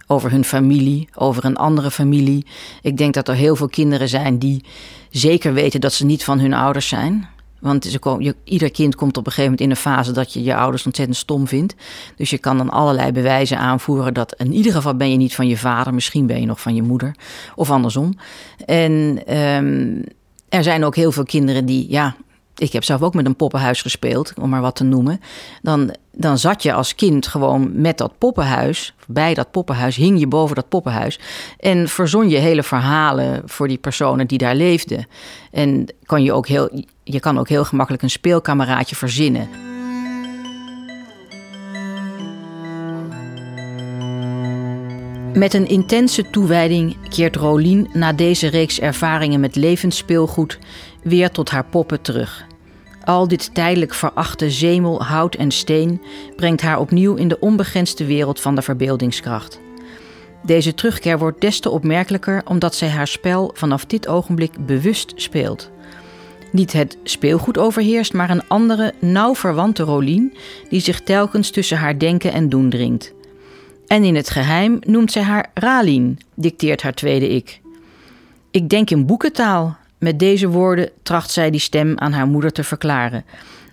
over 0.07 0.30
hun 0.30 0.45
familie, 0.45 1.09
over 1.14 1.45
een 1.45 1.57
andere 1.57 1.90
familie. 1.90 2.47
Ik 2.83 2.97
denk 2.97 3.14
dat 3.14 3.28
er 3.28 3.35
heel 3.35 3.57
veel 3.57 3.69
kinderen 3.69 4.09
zijn 4.09 4.38
die 4.38 4.64
zeker 5.11 5.52
weten 5.52 5.80
dat 5.80 5.92
ze 5.92 6.04
niet 6.04 6.25
van 6.25 6.40
hun 6.40 6.54
ouders 6.54 6.88
zijn. 6.88 7.28
Want 7.61 7.85
ze 7.85 7.99
komen, 7.99 8.35
ieder 8.45 8.71
kind 8.71 8.95
komt 8.95 9.17
op 9.17 9.26
een 9.26 9.33
gegeven 9.33 9.50
moment 9.50 9.61
in 9.61 9.71
een 9.71 9.95
fase 9.95 10.12
dat 10.12 10.33
je 10.33 10.43
je 10.43 10.57
ouders 10.57 10.87
ontzettend 10.87 11.19
stom 11.19 11.49
vindt. 11.49 11.75
Dus 12.17 12.31
je 12.31 12.38
kan 12.38 12.57
dan 12.57 12.71
allerlei 12.71 13.12
bewijzen 13.12 13.59
aanvoeren 13.59 14.14
dat 14.14 14.35
in 14.38 14.52
ieder 14.52 14.73
geval 14.73 14.95
ben 14.95 15.11
je 15.11 15.17
niet 15.17 15.35
van 15.35 15.49
je 15.49 15.57
vader, 15.57 15.95
misschien 15.95 16.26
ben 16.26 16.40
je 16.40 16.47
nog 16.47 16.61
van 16.61 16.75
je 16.75 16.83
moeder 16.83 17.14
of 17.55 17.71
andersom. 17.71 18.19
En 18.67 19.23
um, 19.38 20.05
er 20.49 20.62
zijn 20.62 20.85
ook 20.85 20.97
heel 20.97 21.12
veel 21.12 21.25
kinderen 21.25 21.64
die, 21.64 21.90
ja, 21.90 22.17
ik 22.61 22.73
heb 22.73 22.85
zelf 22.85 23.02
ook 23.02 23.14
met 23.14 23.26
een 23.26 23.37
poppenhuis 23.37 23.83
gespeeld, 23.83 24.33
om 24.40 24.49
maar 24.49 24.61
wat 24.61 24.75
te 24.75 24.85
noemen. 24.85 25.21
Dan, 25.62 25.95
dan 26.12 26.38
zat 26.38 26.62
je 26.62 26.73
als 26.73 26.95
kind 26.95 27.26
gewoon 27.26 27.81
met 27.81 27.99
dat 27.99 28.19
poppenhuis, 28.19 28.95
bij 29.07 29.35
dat 29.35 29.50
poppenhuis, 29.50 29.97
hing 29.97 30.19
je 30.19 30.26
boven 30.26 30.57
dat 30.57 30.69
poppenhuis. 30.69 31.19
En 31.59 31.88
verzon 31.88 32.29
je 32.29 32.37
hele 32.37 32.62
verhalen 32.62 33.43
voor 33.45 33.69
die 33.69 33.79
personen 33.79 34.26
die 34.26 34.38
daar 34.38 34.55
leefden. 34.55 35.07
En 35.50 35.95
kan 36.05 36.23
je, 36.23 36.33
ook 36.33 36.47
heel, 36.47 36.85
je 37.05 37.21
kan 37.21 37.38
ook 37.38 37.49
heel 37.49 37.64
gemakkelijk 37.64 38.02
een 38.02 38.11
speelkameraadje 38.11 38.97
verzinnen. 38.97 39.49
Met 45.35 45.55
een 45.55 45.69
intense 45.69 46.31
toewijding 46.31 47.09
keert 47.09 47.37
Rolien 47.37 47.88
na 47.93 48.12
deze 48.12 48.47
reeks 48.47 48.81
ervaringen 48.81 49.40
met 49.40 49.57
levensspeelgoed 49.57 50.59
weer 51.02 51.31
tot 51.31 51.50
haar 51.50 51.64
poppen 51.64 52.00
terug. 52.00 52.49
Al 53.04 53.28
dit 53.28 53.54
tijdelijk 53.54 53.95
verachte 53.95 54.50
zemel, 54.50 55.02
hout 55.02 55.35
en 55.35 55.50
steen 55.50 56.02
brengt 56.37 56.61
haar 56.61 56.78
opnieuw 56.78 57.14
in 57.14 57.28
de 57.28 57.40
onbegrensde 57.40 58.07
wereld 58.07 58.40
van 58.40 58.54
de 58.54 58.62
verbeeldingskracht. 58.62 59.61
Deze 60.42 60.75
terugkeer 60.75 61.19
wordt 61.19 61.40
des 61.40 61.61
te 61.61 61.71
opmerkelijker 61.71 62.42
omdat 62.45 62.75
zij 62.75 62.88
haar 62.88 63.09
spel 63.09 63.50
vanaf 63.54 63.85
dit 63.85 64.09
ogenblik 64.09 64.66
bewust 64.66 65.12
speelt. 65.16 65.71
Niet 66.52 66.73
het 66.73 66.99
speelgoed 67.02 67.59
overheerst, 67.59 68.12
maar 68.12 68.30
een 68.30 68.49
andere, 68.49 68.95
nauw 68.99 69.35
verwante 69.35 69.83
Rolien 69.83 70.35
die 70.69 70.80
zich 70.80 71.00
telkens 71.00 71.50
tussen 71.50 71.78
haar 71.78 71.99
denken 71.99 72.33
en 72.33 72.49
doen 72.49 72.71
dringt. 72.71 73.12
En 73.87 74.04
in 74.04 74.14
het 74.14 74.30
geheim 74.30 74.78
noemt 74.80 75.12
zij 75.12 75.23
haar 75.23 75.50
Ralien, 75.54 76.19
dicteert 76.35 76.83
haar 76.83 76.95
tweede 76.95 77.28
ik. 77.28 77.61
Ik 78.50 78.69
denk 78.69 78.90
in 78.90 79.07
boekentaal, 79.07 79.76
met 80.00 80.19
deze 80.19 80.49
woorden 80.49 80.90
tracht 81.02 81.30
zij 81.30 81.50
die 81.50 81.61
stem 81.61 81.99
aan 81.99 82.12
haar 82.12 82.26
moeder 82.26 82.52
te 82.52 82.64
verklaren. 82.64 83.25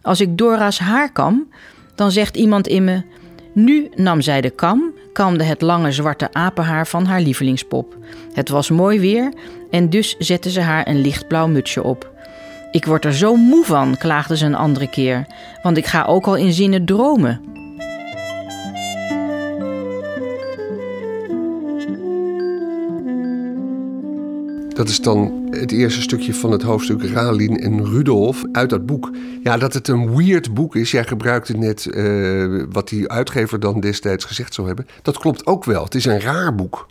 Als 0.01 0.21
ik 0.21 0.37
Dora's 0.37 0.79
haar 0.79 1.11
kam, 1.11 1.47
dan 1.95 2.11
zegt 2.11 2.37
iemand 2.37 2.67
in 2.67 2.83
me: 2.83 3.01
Nu 3.53 3.89
nam 3.95 4.21
zij 4.21 4.41
de 4.41 4.49
kam, 4.49 4.93
kamde 5.13 5.43
het 5.43 5.61
lange 5.61 5.91
zwarte 5.91 6.33
apenhaar 6.33 6.87
van 6.87 7.05
haar 7.05 7.21
lievelingspop. 7.21 7.97
Het 8.33 8.49
was 8.49 8.69
mooi 8.69 8.99
weer 8.99 9.33
en 9.71 9.89
dus 9.89 10.15
zette 10.17 10.51
ze 10.51 10.61
haar 10.61 10.87
een 10.87 11.01
lichtblauw 11.01 11.47
mutsje 11.47 11.83
op. 11.83 12.15
Ik 12.71 12.85
word 12.85 13.05
er 13.05 13.13
zo 13.13 13.35
moe 13.35 13.65
van, 13.65 13.97
klaagde 13.97 14.37
ze 14.37 14.45
een 14.45 14.55
andere 14.55 14.89
keer, 14.89 15.25
want 15.63 15.77
ik 15.77 15.85
ga 15.85 16.03
ook 16.03 16.25
al 16.25 16.35
in 16.35 16.53
zinnen 16.53 16.85
dromen. 16.85 17.56
Dat 24.77 24.89
is 24.89 24.99
dan 24.99 25.47
het 25.51 25.71
eerste 25.71 26.01
stukje 26.01 26.33
van 26.33 26.51
het 26.51 26.61
hoofdstuk 26.61 27.03
Ralien 27.03 27.59
en 27.59 27.85
Rudolf 27.85 28.43
uit 28.51 28.69
dat 28.69 28.85
boek. 28.85 29.11
Ja, 29.43 29.57
dat 29.57 29.73
het 29.73 29.87
een 29.87 30.15
weird 30.15 30.53
boek 30.53 30.75
is. 30.75 30.91
Jij 30.91 31.03
gebruikte 31.03 31.57
net 31.57 31.87
uh, 31.89 32.63
wat 32.71 32.89
die 32.89 33.09
uitgever 33.09 33.59
dan 33.59 33.79
destijds 33.79 34.25
gezegd 34.25 34.53
zou 34.53 34.67
hebben. 34.67 34.87
Dat 35.01 35.17
klopt 35.17 35.45
ook 35.45 35.65
wel. 35.65 35.83
Het 35.83 35.95
is 35.95 36.05
een 36.05 36.19
raar 36.19 36.55
boek. 36.55 36.87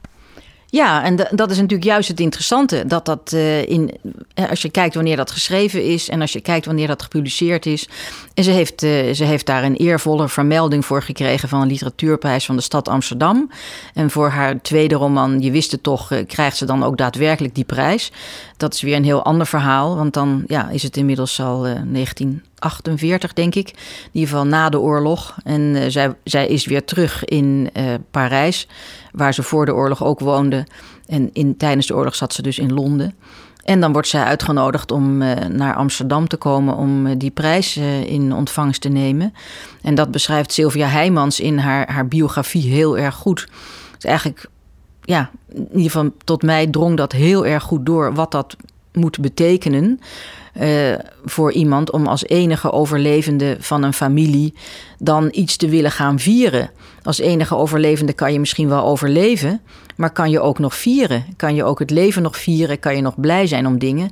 Ja, 0.70 1.04
en 1.04 1.16
dat 1.30 1.50
is 1.50 1.56
natuurlijk 1.56 1.84
juist 1.84 2.08
het 2.08 2.20
interessante. 2.20 2.86
Dat 2.86 3.04
dat 3.04 3.32
uh, 3.34 3.68
in, 3.68 3.96
eh, 4.34 4.50
als 4.50 4.62
je 4.62 4.70
kijkt 4.70 4.94
wanneer 4.94 5.16
dat 5.16 5.30
geschreven 5.30 5.84
is 5.84 6.08
en 6.08 6.20
als 6.20 6.32
je 6.32 6.40
kijkt 6.40 6.66
wanneer 6.66 6.86
dat 6.86 7.02
gepubliceerd 7.02 7.66
is. 7.66 7.88
En 8.34 8.44
ze 8.44 8.50
heeft, 8.50 8.82
uh, 8.82 9.12
ze 9.14 9.24
heeft 9.24 9.46
daar 9.46 9.64
een 9.64 9.76
eervolle 9.76 10.28
vermelding 10.28 10.84
voor 10.84 11.02
gekregen 11.02 11.48
van 11.48 11.60
een 11.60 11.68
literatuurprijs 11.68 12.44
van 12.44 12.56
de 12.56 12.62
stad 12.62 12.88
Amsterdam. 12.88 13.50
En 13.94 14.10
voor 14.10 14.28
haar 14.28 14.62
tweede 14.62 14.94
roman, 14.94 15.40
Je 15.40 15.50
wist 15.50 15.72
het 15.72 15.82
toch, 15.82 16.12
uh, 16.12 16.26
krijgt 16.26 16.56
ze 16.56 16.64
dan 16.64 16.84
ook 16.84 16.96
daadwerkelijk 16.96 17.54
die 17.54 17.64
prijs. 17.64 18.12
Dat 18.56 18.74
is 18.74 18.82
weer 18.82 18.96
een 18.96 19.04
heel 19.04 19.24
ander 19.24 19.46
verhaal, 19.46 19.96
want 19.96 20.14
dan 20.14 20.44
ja, 20.46 20.68
is 20.68 20.82
het 20.82 20.96
inmiddels 20.96 21.40
al 21.40 21.66
1948, 22.72 23.32
denk 23.32 23.54
ik. 23.54 23.68
In 23.68 24.10
ieder 24.12 24.28
geval 24.28 24.46
na 24.46 24.68
de 24.68 24.80
oorlog. 24.80 25.36
En 25.44 25.92
zij, 25.92 26.14
zij 26.24 26.46
is 26.46 26.66
weer 26.66 26.84
terug 26.84 27.24
in 27.24 27.70
Parijs 28.10 28.68
waar 29.12 29.34
ze 29.34 29.42
voor 29.42 29.66
de 29.66 29.74
oorlog 29.74 30.04
ook 30.04 30.20
woonde. 30.20 30.66
En 31.06 31.30
in, 31.32 31.56
tijdens 31.56 31.86
de 31.86 31.94
oorlog 31.94 32.14
zat 32.14 32.32
ze 32.32 32.42
dus 32.42 32.58
in 32.58 32.74
Londen. 32.74 33.14
En 33.66 33.80
dan 33.80 33.92
wordt 33.92 34.08
zij 34.08 34.22
uitgenodigd 34.22 34.90
om 34.90 35.22
uh, 35.22 35.34
naar 35.34 35.74
Amsterdam 35.74 36.28
te 36.28 36.36
komen 36.36 36.76
om 36.76 37.06
uh, 37.06 37.12
die 37.18 37.30
prijs 37.30 37.76
uh, 37.76 38.04
in 38.04 38.32
ontvangst 38.32 38.80
te 38.80 38.88
nemen. 38.88 39.34
En 39.82 39.94
dat 39.94 40.10
beschrijft 40.10 40.52
Sylvia 40.52 40.86
Heijmans 40.86 41.40
in 41.40 41.58
haar, 41.58 41.92
haar 41.92 42.08
biografie 42.08 42.70
heel 42.70 42.98
erg 42.98 43.14
goed. 43.14 43.48
Dus 43.94 44.04
eigenlijk, 44.04 44.46
ja, 45.02 45.30
in 45.48 45.68
ieder 45.70 45.90
geval 45.90 46.10
tot 46.24 46.42
mij 46.42 46.66
drong 46.66 46.96
dat 46.96 47.12
heel 47.12 47.46
erg 47.46 47.62
goed 47.62 47.86
door 47.86 48.14
wat 48.14 48.30
dat 48.30 48.56
moet 48.96 49.20
betekenen. 49.20 50.00
Uh, 50.60 50.94
voor 51.24 51.52
iemand 51.52 51.90
om 51.90 52.06
als 52.06 52.24
enige 52.24 52.72
overlevende 52.72 53.56
van 53.60 53.82
een 53.82 53.92
familie 53.92 54.54
dan 54.98 55.28
iets 55.32 55.56
te 55.56 55.68
willen 55.68 55.90
gaan 55.90 56.18
vieren. 56.18 56.70
Als 57.02 57.18
enige 57.18 57.56
overlevende 57.56 58.12
kan 58.12 58.32
je 58.32 58.40
misschien 58.40 58.68
wel 58.68 58.84
overleven, 58.84 59.60
maar 59.96 60.10
kan 60.10 60.30
je 60.30 60.40
ook 60.40 60.58
nog 60.58 60.74
vieren? 60.74 61.24
Kan 61.36 61.54
je 61.54 61.64
ook 61.64 61.78
het 61.78 61.90
leven 61.90 62.22
nog 62.22 62.36
vieren? 62.36 62.78
Kan 62.78 62.96
je 62.96 63.02
nog 63.02 63.20
blij 63.20 63.46
zijn 63.46 63.66
om 63.66 63.78
dingen? 63.78 64.10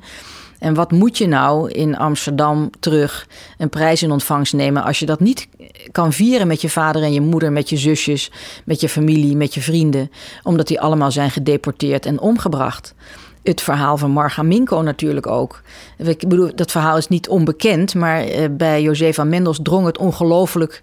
En 0.58 0.74
wat 0.74 0.92
moet 0.92 1.18
je 1.18 1.26
nou 1.26 1.70
in 1.70 1.96
Amsterdam 1.96 2.70
terug 2.80 3.26
een 3.58 3.68
prijs 3.68 4.02
in 4.02 4.10
ontvangst 4.10 4.52
nemen 4.52 4.84
als 4.84 4.98
je 4.98 5.06
dat 5.06 5.20
niet 5.20 5.48
kan 5.92 6.12
vieren 6.12 6.46
met 6.46 6.60
je 6.60 6.68
vader 6.68 7.02
en 7.02 7.12
je 7.12 7.20
moeder, 7.20 7.52
met 7.52 7.68
je 7.68 7.76
zusjes, 7.76 8.30
met 8.64 8.80
je 8.80 8.88
familie, 8.88 9.36
met 9.36 9.54
je 9.54 9.60
vrienden, 9.60 10.10
omdat 10.42 10.66
die 10.66 10.80
allemaal 10.80 11.10
zijn 11.10 11.30
gedeporteerd 11.30 12.06
en 12.06 12.20
omgebracht? 12.20 12.94
Het 13.44 13.60
verhaal 13.60 13.96
van 13.96 14.10
Marga 14.10 14.42
Minko 14.42 14.82
natuurlijk 14.82 15.26
ook. 15.26 15.62
Ik 15.96 16.28
bedoel, 16.28 16.50
dat 16.54 16.70
verhaal 16.70 16.96
is 16.96 17.08
niet 17.08 17.28
onbekend, 17.28 17.94
maar 17.94 18.20
eh, 18.20 18.48
bij 18.50 18.82
Josefa 18.82 19.24
Mendels 19.24 19.58
drong 19.62 19.86
het 19.86 19.98
ongelooflijk 19.98 20.80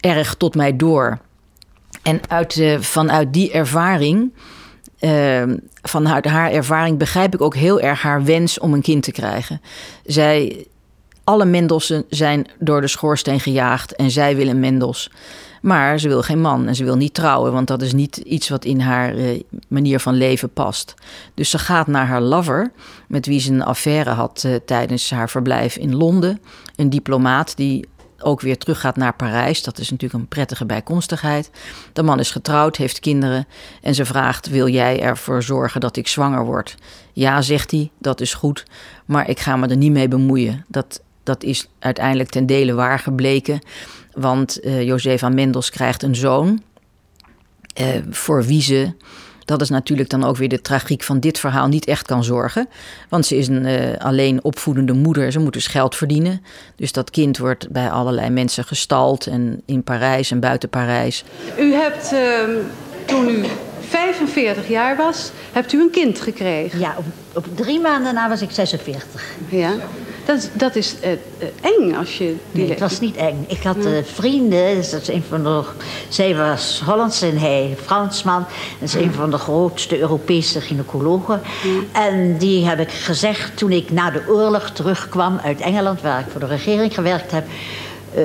erg 0.00 0.34
tot 0.34 0.54
mij 0.54 0.76
door. 0.76 1.18
En 2.02 2.20
uit, 2.28 2.56
uh, 2.56 2.80
vanuit 2.80 3.32
die 3.32 3.52
ervaring, 3.52 4.32
uh, 5.00 5.42
vanuit 5.82 6.24
haar 6.24 6.50
ervaring, 6.50 6.98
begrijp 6.98 7.34
ik 7.34 7.40
ook 7.40 7.54
heel 7.54 7.80
erg 7.80 8.02
haar 8.02 8.24
wens 8.24 8.58
om 8.58 8.72
een 8.72 8.82
kind 8.82 9.02
te 9.02 9.12
krijgen. 9.12 9.60
Zij, 10.04 10.66
alle 11.24 11.44
Mendelsen 11.44 12.04
zijn 12.08 12.46
door 12.58 12.80
de 12.80 12.88
schoorsteen 12.88 13.40
gejaagd 13.40 13.96
en 13.96 14.10
zij 14.10 14.36
willen 14.36 14.60
Mendels. 14.60 15.10
Maar 15.64 15.98
ze 15.98 16.08
wil 16.08 16.22
geen 16.22 16.40
man 16.40 16.66
en 16.66 16.74
ze 16.74 16.84
wil 16.84 16.96
niet 16.96 17.14
trouwen, 17.14 17.52
want 17.52 17.66
dat 17.66 17.82
is 17.82 17.92
niet 17.92 18.16
iets 18.16 18.48
wat 18.48 18.64
in 18.64 18.80
haar 18.80 19.14
uh, 19.14 19.40
manier 19.68 20.00
van 20.00 20.14
leven 20.14 20.50
past. 20.50 20.94
Dus 21.34 21.50
ze 21.50 21.58
gaat 21.58 21.86
naar 21.86 22.06
haar 22.06 22.20
lover, 22.20 22.72
met 23.08 23.26
wie 23.26 23.40
ze 23.40 23.52
een 23.52 23.62
affaire 23.62 24.10
had 24.10 24.42
uh, 24.46 24.54
tijdens 24.66 25.10
haar 25.10 25.30
verblijf 25.30 25.76
in 25.76 25.96
Londen. 25.96 26.40
Een 26.76 26.90
diplomaat 26.90 27.56
die 27.56 27.88
ook 28.18 28.40
weer 28.40 28.58
teruggaat 28.58 28.96
naar 28.96 29.14
Parijs. 29.14 29.62
Dat 29.62 29.78
is 29.78 29.90
natuurlijk 29.90 30.20
een 30.20 30.28
prettige 30.28 30.66
bijkomstigheid. 30.66 31.50
De 31.92 32.02
man 32.02 32.18
is 32.18 32.30
getrouwd, 32.30 32.76
heeft 32.76 33.00
kinderen 33.00 33.46
en 33.82 33.94
ze 33.94 34.04
vraagt: 34.04 34.48
Wil 34.48 34.68
jij 34.68 35.00
ervoor 35.00 35.42
zorgen 35.42 35.80
dat 35.80 35.96
ik 35.96 36.08
zwanger 36.08 36.44
word? 36.44 36.74
Ja, 37.12 37.42
zegt 37.42 37.70
hij, 37.70 37.90
dat 37.98 38.20
is 38.20 38.34
goed, 38.34 38.64
maar 39.04 39.28
ik 39.28 39.40
ga 39.40 39.56
me 39.56 39.68
er 39.68 39.76
niet 39.76 39.92
mee 39.92 40.08
bemoeien. 40.08 40.64
Dat, 40.68 41.00
dat 41.22 41.42
is 41.42 41.68
uiteindelijk 41.78 42.30
ten 42.30 42.46
dele 42.46 42.72
waar 42.72 42.98
gebleken. 42.98 43.60
Want 44.14 44.64
uh, 44.64 44.82
Josefa 44.82 45.28
Mendels 45.28 45.70
krijgt 45.70 46.02
een 46.02 46.16
zoon. 46.16 46.62
Uh, 47.80 47.86
voor 48.10 48.44
wie 48.44 48.62
ze, 48.62 48.92
dat 49.44 49.60
is 49.60 49.68
natuurlijk 49.68 50.10
dan 50.10 50.24
ook 50.24 50.36
weer 50.36 50.48
de 50.48 50.60
tragiek 50.60 51.02
van 51.02 51.20
dit 51.20 51.38
verhaal, 51.38 51.68
niet 51.68 51.84
echt 51.84 52.06
kan 52.06 52.24
zorgen. 52.24 52.68
Want 53.08 53.26
ze 53.26 53.36
is 53.36 53.48
een 53.48 53.66
uh, 53.66 53.96
alleen 53.98 54.44
opvoedende 54.44 54.92
moeder. 54.92 55.32
Ze 55.32 55.38
moet 55.38 55.52
dus 55.52 55.66
geld 55.66 55.96
verdienen. 55.96 56.42
Dus 56.76 56.92
dat 56.92 57.10
kind 57.10 57.38
wordt 57.38 57.70
bij 57.70 57.90
allerlei 57.90 58.30
mensen 58.30 58.64
gestald. 58.64 59.26
En 59.26 59.62
in 59.66 59.82
Parijs 59.82 60.30
en 60.30 60.40
buiten 60.40 60.68
Parijs. 60.68 61.24
U 61.58 61.72
hebt 61.72 62.12
ehm, 62.12 62.50
toen 63.06 63.28
u 63.28 63.44
45 63.88 64.68
jaar 64.68 64.96
was, 64.96 65.30
hebt 65.52 65.72
u 65.72 65.80
een 65.80 65.90
kind 65.90 66.20
gekregen. 66.20 66.78
Ja, 66.78 66.94
op, 66.98 67.04
op 67.32 67.56
drie 67.56 67.80
maanden 67.80 68.14
na 68.14 68.28
was 68.28 68.42
ik 68.42 68.50
46. 68.50 69.24
Ja. 69.48 69.72
Dat, 70.24 70.50
dat 70.52 70.76
is 70.76 70.94
uh, 71.04 71.10
eng 71.60 71.94
als 71.94 72.18
je... 72.18 72.34
Die 72.52 72.62
nee, 72.62 72.70
het 72.70 72.80
was 72.80 73.00
niet 73.00 73.16
eng. 73.16 73.44
Ik 73.48 73.62
had 73.62 73.76
uh, 73.76 73.98
vrienden. 74.02 74.74
Dus 74.74 74.90
dat 74.90 75.00
is 75.00 75.08
een 75.08 75.24
van 75.28 75.42
de, 75.42 75.62
zij 76.08 76.36
was 76.36 76.82
Hollands 76.84 77.22
en 77.22 77.38
hij 77.38 77.76
Fransman. 77.84 78.44
Dat 78.80 78.88
is 78.88 78.94
een 78.94 79.12
van 79.12 79.30
de 79.30 79.38
grootste 79.38 79.98
Europese 79.98 80.60
gynaecologen. 80.60 81.40
En 81.92 82.38
die 82.38 82.66
heb 82.66 82.80
ik 82.80 82.90
gezegd 82.90 83.56
toen 83.56 83.72
ik 83.72 83.90
na 83.90 84.10
de 84.10 84.22
oorlog 84.28 84.70
terugkwam 84.70 85.40
uit 85.44 85.60
Engeland... 85.60 86.00
waar 86.00 86.20
ik 86.20 86.26
voor 86.30 86.40
de 86.40 86.46
regering 86.46 86.94
gewerkt 86.94 87.30
heb... 87.30 87.46
Uh, 88.16 88.24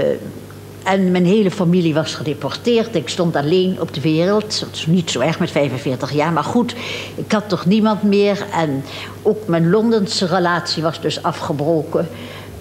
en 0.89 1.12
mijn 1.12 1.25
hele 1.25 1.51
familie 1.51 1.93
was 1.93 2.15
gedeporteerd. 2.15 2.96
Ik 2.96 3.10
stond 3.10 3.36
alleen 3.36 3.77
op 3.79 3.93
de 3.93 4.01
wereld. 4.01 4.65
Is 4.72 4.86
niet 4.86 5.12
zo 5.12 5.19
erg 5.19 5.39
met 5.39 5.51
45 5.51 6.12
jaar, 6.12 6.34
maar 6.34 6.43
goed, 6.43 6.75
ik 7.15 7.31
had 7.31 7.50
toch 7.50 7.65
niemand 7.65 8.03
meer. 8.03 8.46
En 8.53 8.84
ook 9.22 9.48
mijn 9.48 9.69
Londense 9.69 10.25
relatie 10.25 10.84
was 10.84 11.01
dus 11.01 11.24
afgebroken. 11.24 12.10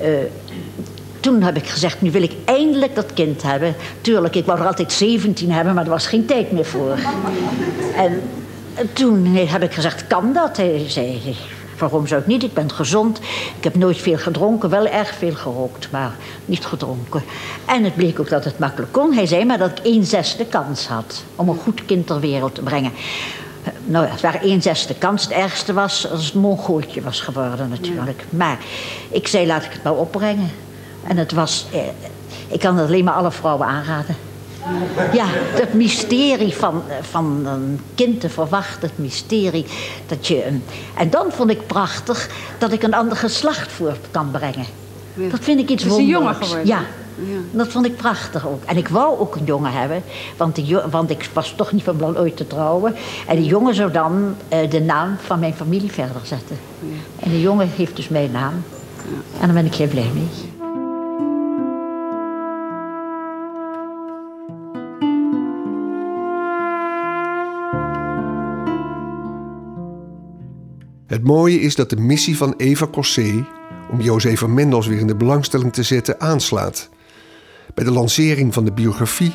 Uh, 0.03 0.09
toen 1.21 1.43
heb 1.43 1.57
ik 1.57 1.67
gezegd, 1.67 2.01
nu 2.01 2.11
wil 2.11 2.23
ik 2.23 2.33
eindelijk 2.45 2.95
dat 2.95 3.13
kind 3.15 3.43
hebben. 3.43 3.75
Tuurlijk, 4.01 4.35
ik 4.35 4.47
wou 4.47 4.61
er 4.61 4.67
altijd 4.67 4.93
17 4.93 5.51
hebben, 5.51 5.75
maar 5.75 5.85
er 5.85 5.91
was 5.91 6.07
geen 6.07 6.27
tijd 6.27 6.53
meer 6.53 6.65
voor. 6.65 6.99
En 7.97 8.21
toen 8.93 9.27
heb 9.27 9.63
ik 9.63 9.73
gezegd, 9.73 10.07
kan 10.07 10.33
dat? 10.33 10.57
Hij 10.57 10.85
zei, 10.87 11.21
Waarom 11.79 12.07
zou 12.07 12.21
ik 12.21 12.27
niet? 12.27 12.43
Ik 12.43 12.55
ben 12.55 12.73
gezond. 12.73 13.19
Ik 13.59 13.65
heb 13.65 13.75
nooit 13.75 13.97
veel 13.97 14.19
gedronken. 14.19 14.71
Wel 14.71 14.87
erg 14.87 15.15
veel 15.15 15.35
gerookt, 15.35 15.91
maar 15.91 16.17
niet 16.45 16.67
gedronken. 16.67 17.23
En 17.65 17.85
het 17.85 17.95
bleek 17.95 18.21
ook 18.21 18.29
dat 18.29 18.45
het 18.45 18.59
makkelijk 18.59 18.93
kon. 18.93 19.13
Hij 19.13 19.27
zei 19.27 19.45
maar 19.45 19.59
dat 19.59 19.71
ik 19.71 19.85
één 19.85 20.05
zesde 20.05 20.47
kans 20.47 20.87
had 20.87 21.25
om 21.37 21.49
een 21.49 21.59
goed 21.59 21.85
kind 21.85 22.07
ter 22.07 22.21
wereld 22.21 22.55
te 22.55 22.63
brengen. 22.63 22.93
Nou 23.85 24.05
ja, 24.05 24.11
het 24.11 24.21
waren 24.21 24.41
één 24.41 24.63
zesde 24.63 24.95
kans. 24.95 25.23
Het 25.23 25.33
ergste 25.33 25.73
was 25.73 26.11
als 26.11 26.25
het 26.25 26.35
mongooltje 26.35 27.03
was 27.03 27.21
geworden 27.21 27.69
natuurlijk. 27.69 28.25
Maar 28.31 28.59
ik 29.09 29.29
zei, 29.29 29.47
laat 29.47 29.65
ik 29.65 29.73
het 29.73 29.83
nou 29.83 29.99
opbrengen. 29.99 30.51
En 31.07 31.17
het 31.17 31.33
was... 31.33 31.67
Eh, 31.73 31.81
ik 32.49 32.61
kan 32.61 32.77
het 32.77 32.87
alleen 32.87 33.05
maar 33.05 33.15
alle 33.15 33.31
vrouwen 33.31 33.67
aanraden. 33.67 34.17
Ja, 35.13 35.25
het 35.31 35.75
mysterie 35.75 36.55
van, 36.55 36.83
van 37.01 37.47
een 37.47 37.81
kind 37.95 38.21
te 38.21 38.29
verwachten, 38.29 38.89
het 38.89 38.99
mysterie 38.99 39.67
dat 40.07 40.27
je... 40.27 40.59
En 40.95 41.11
dan 41.11 41.33
vond 41.33 41.51
ik 41.51 41.67
prachtig 41.67 42.31
dat 42.59 42.73
ik 42.73 42.83
een 42.83 42.95
ander 42.95 43.17
geslacht 43.17 43.73
voort 43.73 44.07
kan 44.11 44.31
brengen. 44.31 44.67
Dat 45.15 45.41
vind 45.41 45.61
ik 45.61 45.69
iets 45.69 45.85
wonderlijks. 45.85 46.17
een 46.17 46.23
jongen 46.23 46.35
geworden? 46.35 46.67
Ja. 46.67 46.81
ja. 47.33 47.39
Dat 47.51 47.69
vond 47.69 47.87
ik 47.87 47.97
prachtig 47.97 48.49
ook. 48.49 48.65
En 48.65 48.77
ik 48.77 48.89
wou 48.89 49.19
ook 49.19 49.37
een 49.37 49.45
jongen 49.45 49.73
hebben, 49.73 50.03
want, 50.37 50.55
die, 50.55 50.77
want 50.91 51.11
ik 51.11 51.31
was 51.33 51.53
toch 51.57 51.73
niet 51.73 51.83
van 51.83 51.97
plan 51.97 52.19
ooit 52.19 52.37
te 52.37 52.47
trouwen. 52.47 52.95
En 53.27 53.37
die 53.37 53.47
jongen 53.47 53.75
zou 53.75 53.93
dan 53.93 54.35
uh, 54.53 54.71
de 54.71 54.81
naam 54.81 55.17
van 55.21 55.39
mijn 55.39 55.55
familie 55.55 55.93
verder 55.93 56.21
zetten. 56.25 56.57
Ja. 56.81 57.25
En 57.25 57.31
die 57.31 57.41
jongen 57.41 57.69
heeft 57.77 57.97
dus 57.97 58.09
mijn 58.09 58.31
naam. 58.31 58.63
Ja. 58.97 59.41
En 59.41 59.47
daar 59.47 59.55
ben 59.55 59.67
ik 59.67 59.75
heel 59.75 59.89
blij 59.89 60.11
mee. 60.15 60.29
Het 71.09 71.25
mooie 71.25 71.61
is 71.61 71.75
dat 71.75 71.91
de 71.91 71.97
missie 71.97 72.37
van 72.37 72.55
Eva 72.57 72.87
Cossé 72.87 73.47
om 73.91 74.01
Josefa 74.01 74.47
Mendels 74.47 74.87
weer 74.87 74.99
in 74.99 75.07
de 75.07 75.17
belangstelling 75.17 75.73
te 75.73 75.83
zetten 75.83 76.21
aanslaat. 76.21 76.89
Bij 77.75 77.85
de 77.85 77.91
lancering 77.91 78.55
van 78.55 78.65
de 78.65 78.73
biografie 78.73 79.33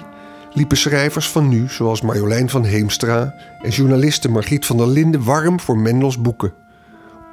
liepen 0.53 0.77
schrijvers 0.77 1.29
van 1.29 1.49
nu, 1.49 1.69
zoals 1.69 2.01
Marjolein 2.01 2.49
van 2.49 2.63
Heemstra 2.63 3.36
en 3.62 3.69
journaliste 3.69 4.29
Margriet 4.29 4.65
van 4.65 4.77
der 4.77 4.88
Linden, 4.88 5.23
warm 5.23 5.59
voor 5.59 5.77
Mendels 5.77 6.21
boeken. 6.21 6.53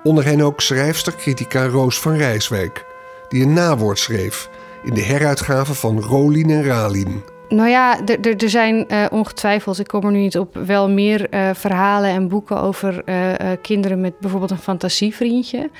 Onder 0.02 0.24
hen 0.24 0.40
ook 0.40 0.60
schrijfster-critica 0.60 1.66
Roos 1.66 2.00
van 2.00 2.16
Rijswijk, 2.16 2.84
die 3.28 3.42
een 3.42 3.52
nawoord 3.52 3.98
schreef 3.98 4.48
in 4.84 4.94
de 4.94 5.02
heruitgave 5.02 5.74
van 5.74 6.00
Rolien 6.00 6.50
en 6.50 6.64
Ralien. 6.64 7.22
Nou 7.50 7.68
ja, 7.68 8.00
er 8.22 8.50
zijn 8.50 8.84
uh, 8.88 9.06
ongetwijfeld, 9.10 9.78
ik 9.78 9.86
kom 9.86 10.04
er 10.04 10.12
nu 10.12 10.18
niet 10.18 10.38
op, 10.38 10.54
wel 10.54 10.90
meer 10.90 11.34
uh, 11.34 11.50
verhalen 11.54 12.10
en 12.10 12.28
boeken 12.28 12.60
over 12.60 13.02
uh, 13.04 13.32
kinderen 13.62 14.00
met 14.00 14.18
bijvoorbeeld 14.18 14.50
een 14.50 14.58
fantasievriendje. 14.58 15.70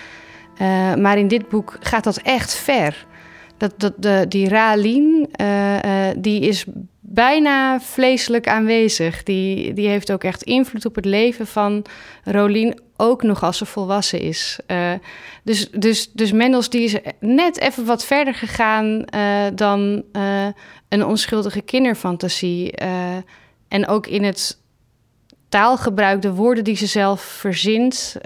maar 0.99 1.19
in 1.19 1.29
dit 1.29 1.49
boek 1.49 1.77
gaat 1.81 2.05
dat 2.05 2.17
echt 2.17 2.55
ver. 2.55 3.07
Dat, 3.57 3.73
dat, 3.77 3.93
de, 3.97 4.25
die 4.29 4.49
Ralien, 4.49 5.31
die 6.19 6.41
is 6.41 6.65
bijna 7.01 7.81
vleeselijk 7.81 8.49
aanwezig. 8.49 9.23
Die, 9.23 9.73
die 9.73 9.89
heeft 9.89 10.13
ook 10.13 10.25
echt 10.25 10.43
invloed 10.43 10.87
op 10.87 10.95
het 10.95 11.05
leven 11.05 11.47
van 11.47 11.85
Rolien, 12.25 12.81
ook 13.01 13.23
nog 13.23 13.43
als 13.43 13.59
ze 13.59 13.67
volwassen 13.67 14.21
is. 14.21 14.59
Uh, 14.67 14.93
dus, 15.43 15.71
dus, 15.71 16.13
dus 16.13 16.33
Mendels 16.33 16.71
die 16.71 16.83
is 16.83 16.97
net 17.21 17.61
even 17.61 17.85
wat 17.85 18.05
verder 18.05 18.35
gegaan 18.35 19.05
uh, 19.15 19.47
dan 19.55 20.03
uh, 20.13 20.47
een 20.89 21.05
onschuldige 21.05 21.61
kinderfantasie. 21.61 22.73
en 23.69 23.89
ook 23.89 24.07
in 24.07 24.25
het 24.25 24.59
taalgebruik, 25.49 26.23
de 26.23 26.33
woorden 26.33 26.65
die 26.65 26.77
ze 26.77 26.87
zelf 26.87 27.21
verzint, 27.21 28.17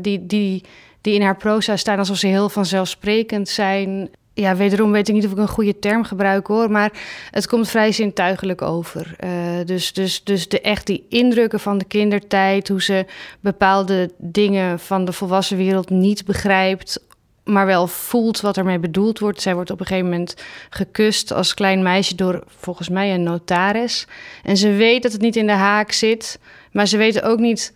die, 0.00 0.26
die, 0.26 0.64
die 1.00 1.14
in 1.14 1.22
haar 1.22 1.36
proza 1.36 1.76
staan 1.76 1.98
alsof 1.98 2.16
ze 2.16 2.26
heel 2.26 2.48
vanzelfsprekend 2.48 3.48
zijn 3.48 4.10
ja, 4.40 4.56
wederom 4.56 4.92
weet 4.92 5.08
ik 5.08 5.14
niet 5.14 5.24
of 5.24 5.32
ik 5.32 5.38
een 5.38 5.48
goede 5.48 5.78
term 5.78 6.04
gebruik 6.04 6.46
hoor, 6.46 6.70
maar 6.70 6.92
het 7.30 7.46
komt 7.46 7.68
vrij 7.68 7.92
zintuigelijk 7.92 8.62
over. 8.62 9.16
Uh, 9.24 9.30
dus, 9.64 9.92
dus, 9.92 10.24
dus 10.24 10.48
de 10.48 10.60
echt 10.60 10.86
die 10.86 11.06
indrukken 11.08 11.60
van 11.60 11.78
de 11.78 11.84
kindertijd, 11.84 12.68
hoe 12.68 12.82
ze 12.82 13.06
bepaalde 13.40 14.10
dingen 14.16 14.78
van 14.78 15.04
de 15.04 15.12
volwassen 15.12 15.56
wereld 15.56 15.90
niet 15.90 16.24
begrijpt, 16.24 17.00
maar 17.44 17.66
wel 17.66 17.86
voelt 17.86 18.40
wat 18.40 18.56
ermee 18.56 18.78
bedoeld 18.78 19.18
wordt. 19.18 19.40
Zij 19.40 19.54
wordt 19.54 19.70
op 19.70 19.80
een 19.80 19.86
gegeven 19.86 20.08
moment 20.08 20.34
gekust 20.70 21.32
als 21.32 21.54
klein 21.54 21.82
meisje 21.82 22.14
door 22.14 22.42
volgens 22.46 22.88
mij 22.88 23.14
een 23.14 23.22
notaris. 23.22 24.06
En 24.42 24.56
ze 24.56 24.72
weet 24.72 25.02
dat 25.02 25.12
het 25.12 25.20
niet 25.20 25.36
in 25.36 25.46
de 25.46 25.52
haak 25.52 25.92
zit, 25.92 26.38
maar 26.72 26.86
ze 26.86 26.96
weet 26.96 27.22
ook 27.22 27.38
niet 27.38 27.72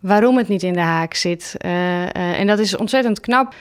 waarom 0.00 0.36
het 0.36 0.48
niet 0.48 0.62
in 0.62 0.72
de 0.72 0.80
haak 0.80 1.14
zit. 1.14 1.54
Uh, 1.64 2.02
uh, 2.02 2.08
en 2.14 2.46
dat 2.46 2.58
is 2.58 2.76
ontzettend 2.76 3.20
knap. 3.20 3.54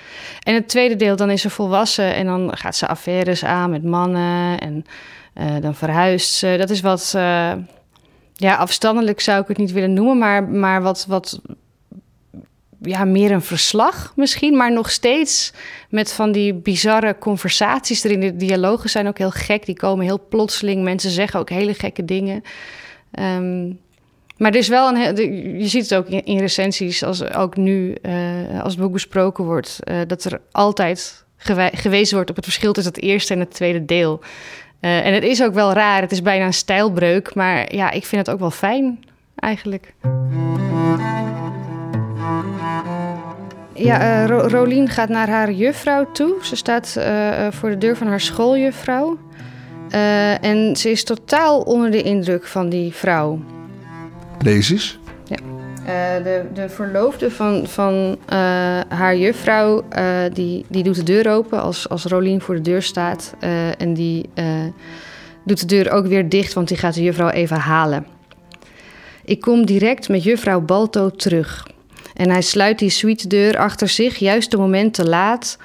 En 0.43 0.53
het 0.53 0.67
tweede 0.67 0.95
deel, 0.95 1.15
dan 1.15 1.29
is 1.29 1.41
ze 1.41 1.49
volwassen 1.49 2.15
en 2.15 2.25
dan 2.25 2.57
gaat 2.57 2.75
ze 2.75 2.87
affaires 2.87 3.43
aan 3.43 3.69
met 3.69 3.83
mannen 3.83 4.59
en 4.59 4.85
uh, 5.35 5.61
dan 5.61 5.75
verhuist 5.75 6.33
ze. 6.33 6.55
Dat 6.57 6.69
is 6.69 6.81
wat, 6.81 7.11
ja, 8.33 8.55
afstandelijk 8.55 9.19
zou 9.19 9.41
ik 9.41 9.47
het 9.47 9.57
niet 9.57 9.71
willen 9.71 9.93
noemen, 9.93 10.17
maar, 10.17 10.43
maar 10.43 10.81
wat, 10.81 11.05
wat 11.07 11.39
ja, 12.85 13.05
meer 13.05 13.31
een 13.31 13.41
verslag 13.41 14.13
misschien, 14.15 14.57
maar 14.57 14.71
nog 14.71 14.91
steeds 14.91 15.53
met 15.89 16.13
van 16.13 16.31
die 16.31 16.53
bizarre 16.53 17.17
conversaties 17.17 18.03
erin. 18.03 18.19
De 18.19 18.35
dialogen 18.35 18.89
zijn 18.89 19.07
ook 19.07 19.17
heel 19.17 19.31
gek, 19.31 19.65
die 19.65 19.75
komen 19.75 20.05
heel 20.05 20.25
plotseling. 20.29 20.83
Mensen 20.83 21.11
zeggen 21.11 21.39
ook 21.39 21.49
hele 21.49 21.73
gekke 21.73 22.05
dingen. 22.05 22.43
Ehm, 23.11 23.71
maar 24.37 24.51
er 24.51 24.57
is 24.57 24.67
wel 24.67 24.95
een. 24.95 25.15
Je 25.59 25.67
ziet 25.67 25.89
het 25.89 25.95
ook 25.95 26.07
in, 26.07 26.39
recensies, 26.39 27.03
als 27.03 27.33
ook 27.33 27.55
nu, 27.55 27.95
uh, 28.01 28.61
als 28.63 28.73
het 28.73 28.81
boek 28.81 28.91
besproken 28.91 29.43
wordt, 29.43 29.79
uh, 29.83 29.97
dat 30.07 30.23
er 30.23 30.41
altijd 30.51 31.25
gewezen 31.71 32.15
wordt 32.15 32.29
op 32.29 32.35
het 32.35 32.45
verschil 32.45 32.73
tussen 32.73 32.93
het 32.93 33.03
eerste 33.03 33.33
en 33.33 33.39
het 33.39 33.53
tweede 33.53 33.85
deel. 33.85 34.19
Uh, 34.81 35.05
en 35.05 35.13
het 35.13 35.23
is 35.23 35.43
ook 35.43 35.53
wel 35.53 35.73
raar, 35.73 36.01
het 36.01 36.11
is 36.11 36.21
bijna 36.21 36.45
een 36.45 36.53
stijlbreuk, 36.53 37.35
maar 37.35 37.75
ja, 37.75 37.91
ik 37.91 38.05
vind 38.05 38.25
het 38.25 38.35
ook 38.35 38.39
wel 38.39 38.51
fijn 38.51 39.03
eigenlijk. 39.35 39.93
Ja, 43.73 44.27
uh, 44.29 44.47
Rolien 44.47 44.89
gaat 44.89 45.09
naar 45.09 45.29
haar 45.29 45.51
juffrouw 45.51 46.11
toe. 46.11 46.35
Ze 46.41 46.55
staat 46.55 46.97
voor 47.49 47.69
de 47.69 47.77
deur 47.77 47.97
van 47.97 48.07
haar 48.07 48.21
schooljuffrouw. 48.21 49.17
En 50.41 50.75
ze 50.75 50.89
is 50.89 51.03
totaal 51.03 51.61
onder 51.61 51.91
de 51.91 52.01
indruk 52.01 52.45
van 52.45 52.69
die 52.69 52.93
vrouw. 52.93 53.39
Lees 54.39 54.69
eens. 54.69 54.99
Ja. 55.25 55.37
de, 56.19 56.45
de 56.53 56.69
verloofde 56.69 57.31
van, 57.31 57.67
van 57.67 58.17
haar 58.87 59.17
juffrouw, 59.17 59.83
die, 60.33 60.65
die 60.69 60.83
doet 60.83 60.95
de 60.95 61.03
deur 61.03 61.31
open 61.31 61.61
als, 61.61 61.89
als 61.89 62.05
Rolien 62.05 62.41
voor 62.41 62.55
de 62.55 62.61
deur 62.61 62.81
staat. 62.81 63.35
en 63.77 63.93
die 63.93 64.29
doet 65.45 65.59
de 65.59 65.65
deur 65.65 65.91
ook 65.91 66.07
weer 66.07 66.29
dicht, 66.29 66.53
want 66.53 66.67
die 66.67 66.77
gaat 66.77 66.93
de 66.93 67.03
juffrouw 67.03 67.29
even 67.29 67.57
halen. 67.57 68.05
Ik 69.25 69.41
kom 69.41 69.65
direct 69.65 70.09
met 70.09 70.23
juffrouw 70.23 70.61
Balto 70.61 71.09
terug. 71.09 71.67
En 72.13 72.29
hij 72.29 72.41
sluit 72.41 72.79
die 72.79 72.89
suite-deur 72.89 73.57
achter 73.57 73.87
zich 73.87 74.17
juist 74.17 74.53
een 74.53 74.59
moment 74.59 74.93
te 74.93 75.05
laat 75.05 75.57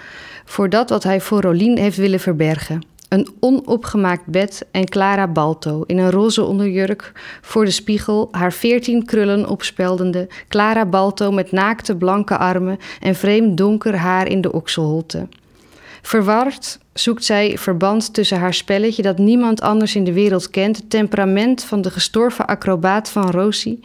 voor 0.44 0.68
dat 0.68 0.90
wat 0.90 1.02
hij 1.02 1.20
voor 1.20 1.40
Rolien 1.40 1.78
heeft 1.78 1.96
willen 1.96 2.20
verbergen. 2.20 2.82
Een 3.10 3.28
onopgemaakt 3.40 4.26
bed 4.26 4.66
en 4.70 4.88
Clara 4.88 5.28
Balto 5.28 5.82
in 5.86 5.98
een 5.98 6.10
roze 6.10 6.44
onderjurk 6.44 7.12
voor 7.40 7.64
de 7.64 7.70
spiegel, 7.70 8.28
haar 8.30 8.52
veertien 8.52 9.04
krullen 9.04 9.48
opspeldende. 9.48 10.28
Clara 10.48 10.86
Balto 10.86 11.30
met 11.30 11.52
naakte 11.52 11.96
blanke 11.96 12.36
armen 12.36 12.78
en 13.00 13.14
vreemd 13.14 13.56
donker 13.56 13.96
haar 13.96 14.28
in 14.28 14.40
de 14.40 14.52
okselholte. 14.52 15.28
Verward 16.02 16.78
zoekt 16.92 17.24
zij 17.24 17.58
verband 17.58 18.14
tussen 18.14 18.38
haar 18.38 18.54
spelletje 18.54 19.02
dat 19.02 19.18
niemand 19.18 19.60
anders 19.60 19.94
in 19.94 20.04
de 20.04 20.12
wereld 20.12 20.50
kent, 20.50 20.76
het 20.76 20.90
temperament 20.90 21.64
van 21.64 21.82
de 21.82 21.90
gestorven 21.90 22.46
acrobaat 22.46 23.10
van 23.10 23.30
Rosie, 23.30 23.80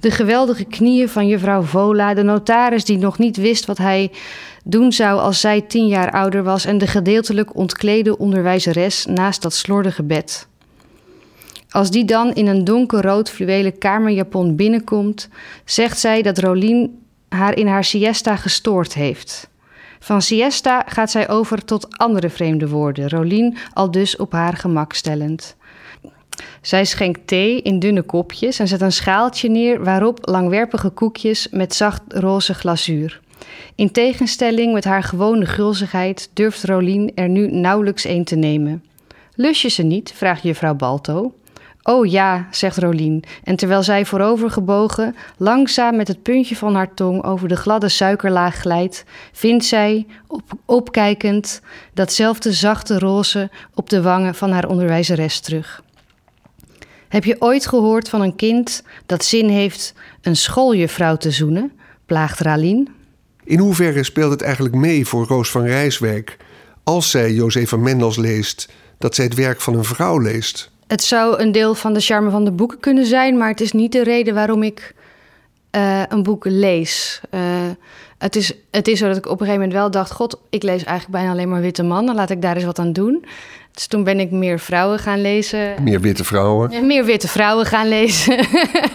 de 0.00 0.10
geweldige 0.10 0.64
knieën 0.64 1.08
van 1.08 1.26
juffrouw 1.26 1.62
Vola, 1.62 2.14
de 2.14 2.22
notaris 2.22 2.84
die 2.84 2.98
nog 2.98 3.18
niet 3.18 3.36
wist 3.36 3.66
wat 3.66 3.78
hij 3.78 4.10
doen 4.64 4.92
zou 4.92 5.20
als 5.20 5.40
zij 5.40 5.60
tien 5.60 5.86
jaar 5.86 6.10
ouder 6.10 6.42
was 6.42 6.64
en 6.64 6.78
de 6.78 6.86
gedeeltelijk 6.86 7.56
ontklede 7.56 8.18
onderwijzeres 8.18 9.06
naast 9.06 9.42
dat 9.42 9.54
slordige 9.54 10.02
bed. 10.02 10.46
Als 11.70 11.90
die 11.90 12.04
dan 12.04 12.32
in 12.32 12.46
een 12.46 12.64
donkerrood 12.64 13.30
fluwelen 13.30 13.78
kamerjapon 13.78 14.56
binnenkomt, 14.56 15.28
zegt 15.64 15.98
zij 15.98 16.22
dat 16.22 16.38
Rolien 16.38 16.98
haar 17.28 17.56
in 17.56 17.66
haar 17.66 17.84
siesta 17.84 18.36
gestoord 18.36 18.94
heeft. 18.94 19.48
Van 19.98 20.22
siesta 20.22 20.84
gaat 20.86 21.10
zij 21.10 21.28
over 21.28 21.64
tot 21.64 21.98
andere 21.98 22.30
vreemde 22.30 22.68
woorden, 22.68 23.08
Rolien 23.08 23.56
al 23.72 23.90
dus 23.90 24.16
op 24.16 24.32
haar 24.32 24.56
gemak 24.56 24.92
stellend. 24.92 25.56
Zij 26.60 26.84
schenkt 26.84 27.26
thee 27.26 27.62
in 27.62 27.78
dunne 27.78 28.02
kopjes 28.02 28.58
en 28.58 28.68
zet 28.68 28.80
een 28.80 28.92
schaaltje 28.92 29.48
neer 29.48 29.84
waarop 29.84 30.18
langwerpige 30.20 30.90
koekjes 30.90 31.48
met 31.50 31.74
zacht 31.74 32.02
roze 32.08 32.54
glazuur. 32.54 33.20
In 33.74 33.92
tegenstelling 33.92 34.72
met 34.72 34.84
haar 34.84 35.02
gewone 35.02 35.46
gulzigheid 35.46 36.30
durft 36.32 36.64
Rolien 36.64 37.12
er 37.14 37.28
nu 37.28 37.50
nauwelijks 37.50 38.04
een 38.04 38.24
te 38.24 38.36
nemen. 38.36 38.84
Lust 39.34 39.60
je 39.60 39.68
ze 39.68 39.82
niet? 39.82 40.12
vraagt 40.12 40.42
juffrouw 40.42 40.74
Balto. 40.74 41.34
Oh 41.86 42.06
ja, 42.06 42.48
zegt 42.50 42.78
Rolien, 42.78 43.22
en 43.42 43.56
terwijl 43.56 43.82
zij 43.82 44.04
voorovergebogen 44.04 45.16
langzaam 45.36 45.96
met 45.96 46.08
het 46.08 46.22
puntje 46.22 46.56
van 46.56 46.74
haar 46.74 46.94
tong 46.94 47.24
over 47.24 47.48
de 47.48 47.56
gladde 47.56 47.88
suikerlaag 47.88 48.56
glijdt, 48.56 49.04
vindt 49.32 49.64
zij, 49.64 50.06
op, 50.26 50.42
opkijkend, 50.64 51.60
datzelfde 51.94 52.52
zachte 52.52 52.98
roze 52.98 53.50
op 53.74 53.90
de 53.90 54.02
wangen 54.02 54.34
van 54.34 54.50
haar 54.50 54.68
onderwijzeres 54.68 55.40
terug. 55.40 55.82
Heb 57.08 57.24
je 57.24 57.36
ooit 57.38 57.66
gehoord 57.66 58.08
van 58.08 58.20
een 58.20 58.36
kind 58.36 58.82
dat 59.06 59.24
zin 59.24 59.48
heeft 59.48 59.94
een 60.22 60.36
schooljuffrouw 60.36 61.16
te 61.16 61.30
zoenen? 61.30 61.72
plaagt 62.06 62.40
Ralien. 62.40 62.88
In 63.44 63.58
hoeverre 63.58 64.04
speelt 64.04 64.30
het 64.30 64.42
eigenlijk 64.42 64.74
mee 64.74 65.06
voor 65.06 65.26
Roos 65.26 65.50
van 65.50 65.64
Rijswijk 65.64 66.36
als 66.84 67.10
zij 67.10 67.32
Josefa 67.32 67.76
Mendels 67.76 68.16
leest, 68.16 68.68
dat 68.98 69.14
zij 69.14 69.24
het 69.24 69.34
werk 69.34 69.60
van 69.60 69.74
een 69.74 69.84
vrouw 69.84 70.18
leest? 70.18 70.72
het 70.86 71.02
zou 71.02 71.40
een 71.40 71.52
deel 71.52 71.74
van 71.74 71.94
de 71.94 72.00
charme 72.00 72.30
van 72.30 72.44
de 72.44 72.50
boeken 72.50 72.80
kunnen 72.80 73.06
zijn, 73.06 73.38
maar 73.38 73.48
het 73.48 73.60
is 73.60 73.72
niet 73.72 73.92
de 73.92 74.02
reden 74.02 74.34
waarom 74.34 74.62
ik 74.62 74.94
uh, 75.76 76.02
een 76.08 76.22
boek 76.22 76.44
lees. 76.44 77.20
Uh, 77.30 77.40
het, 78.18 78.36
is, 78.36 78.52
het 78.70 78.88
is 78.88 78.98
zo 78.98 79.08
dat 79.08 79.16
ik 79.16 79.26
op 79.26 79.40
een 79.40 79.46
gegeven 79.46 79.60
moment 79.60 79.72
wel 79.72 79.90
dacht: 79.90 80.12
God, 80.12 80.40
ik 80.50 80.62
lees 80.62 80.84
eigenlijk 80.84 81.18
bijna 81.18 81.30
alleen 81.30 81.48
maar 81.48 81.60
witte 81.60 81.82
mannen, 81.82 82.14
laat 82.14 82.30
ik 82.30 82.42
daar 82.42 82.54
eens 82.54 82.64
wat 82.64 82.78
aan 82.78 82.92
doen. 82.92 83.24
Dus 83.74 83.86
toen 83.86 84.04
ben 84.04 84.20
ik 84.20 84.30
meer 84.30 84.60
vrouwen 84.60 84.98
gaan 84.98 85.20
lezen. 85.20 85.82
Meer 85.82 86.00
witte 86.00 86.24
vrouwen? 86.24 86.70
Ja, 86.70 86.80
meer 86.80 87.04
witte 87.04 87.28
vrouwen 87.28 87.66
gaan 87.66 87.88
lezen. 87.88 88.38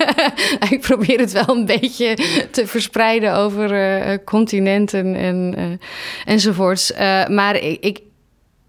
ik 0.73 0.77
probeer 0.81 1.19
het 1.19 1.31
wel 1.31 1.57
een 1.57 1.65
beetje 1.65 2.17
te 2.51 2.67
verspreiden 2.67 3.35
over 3.35 3.71
uh, 3.71 4.17
continenten 4.25 5.15
en, 5.15 5.79
enzovoorts. 6.25 6.93
maar 7.27 7.55
ik, 7.55 7.83
ik, 7.83 7.99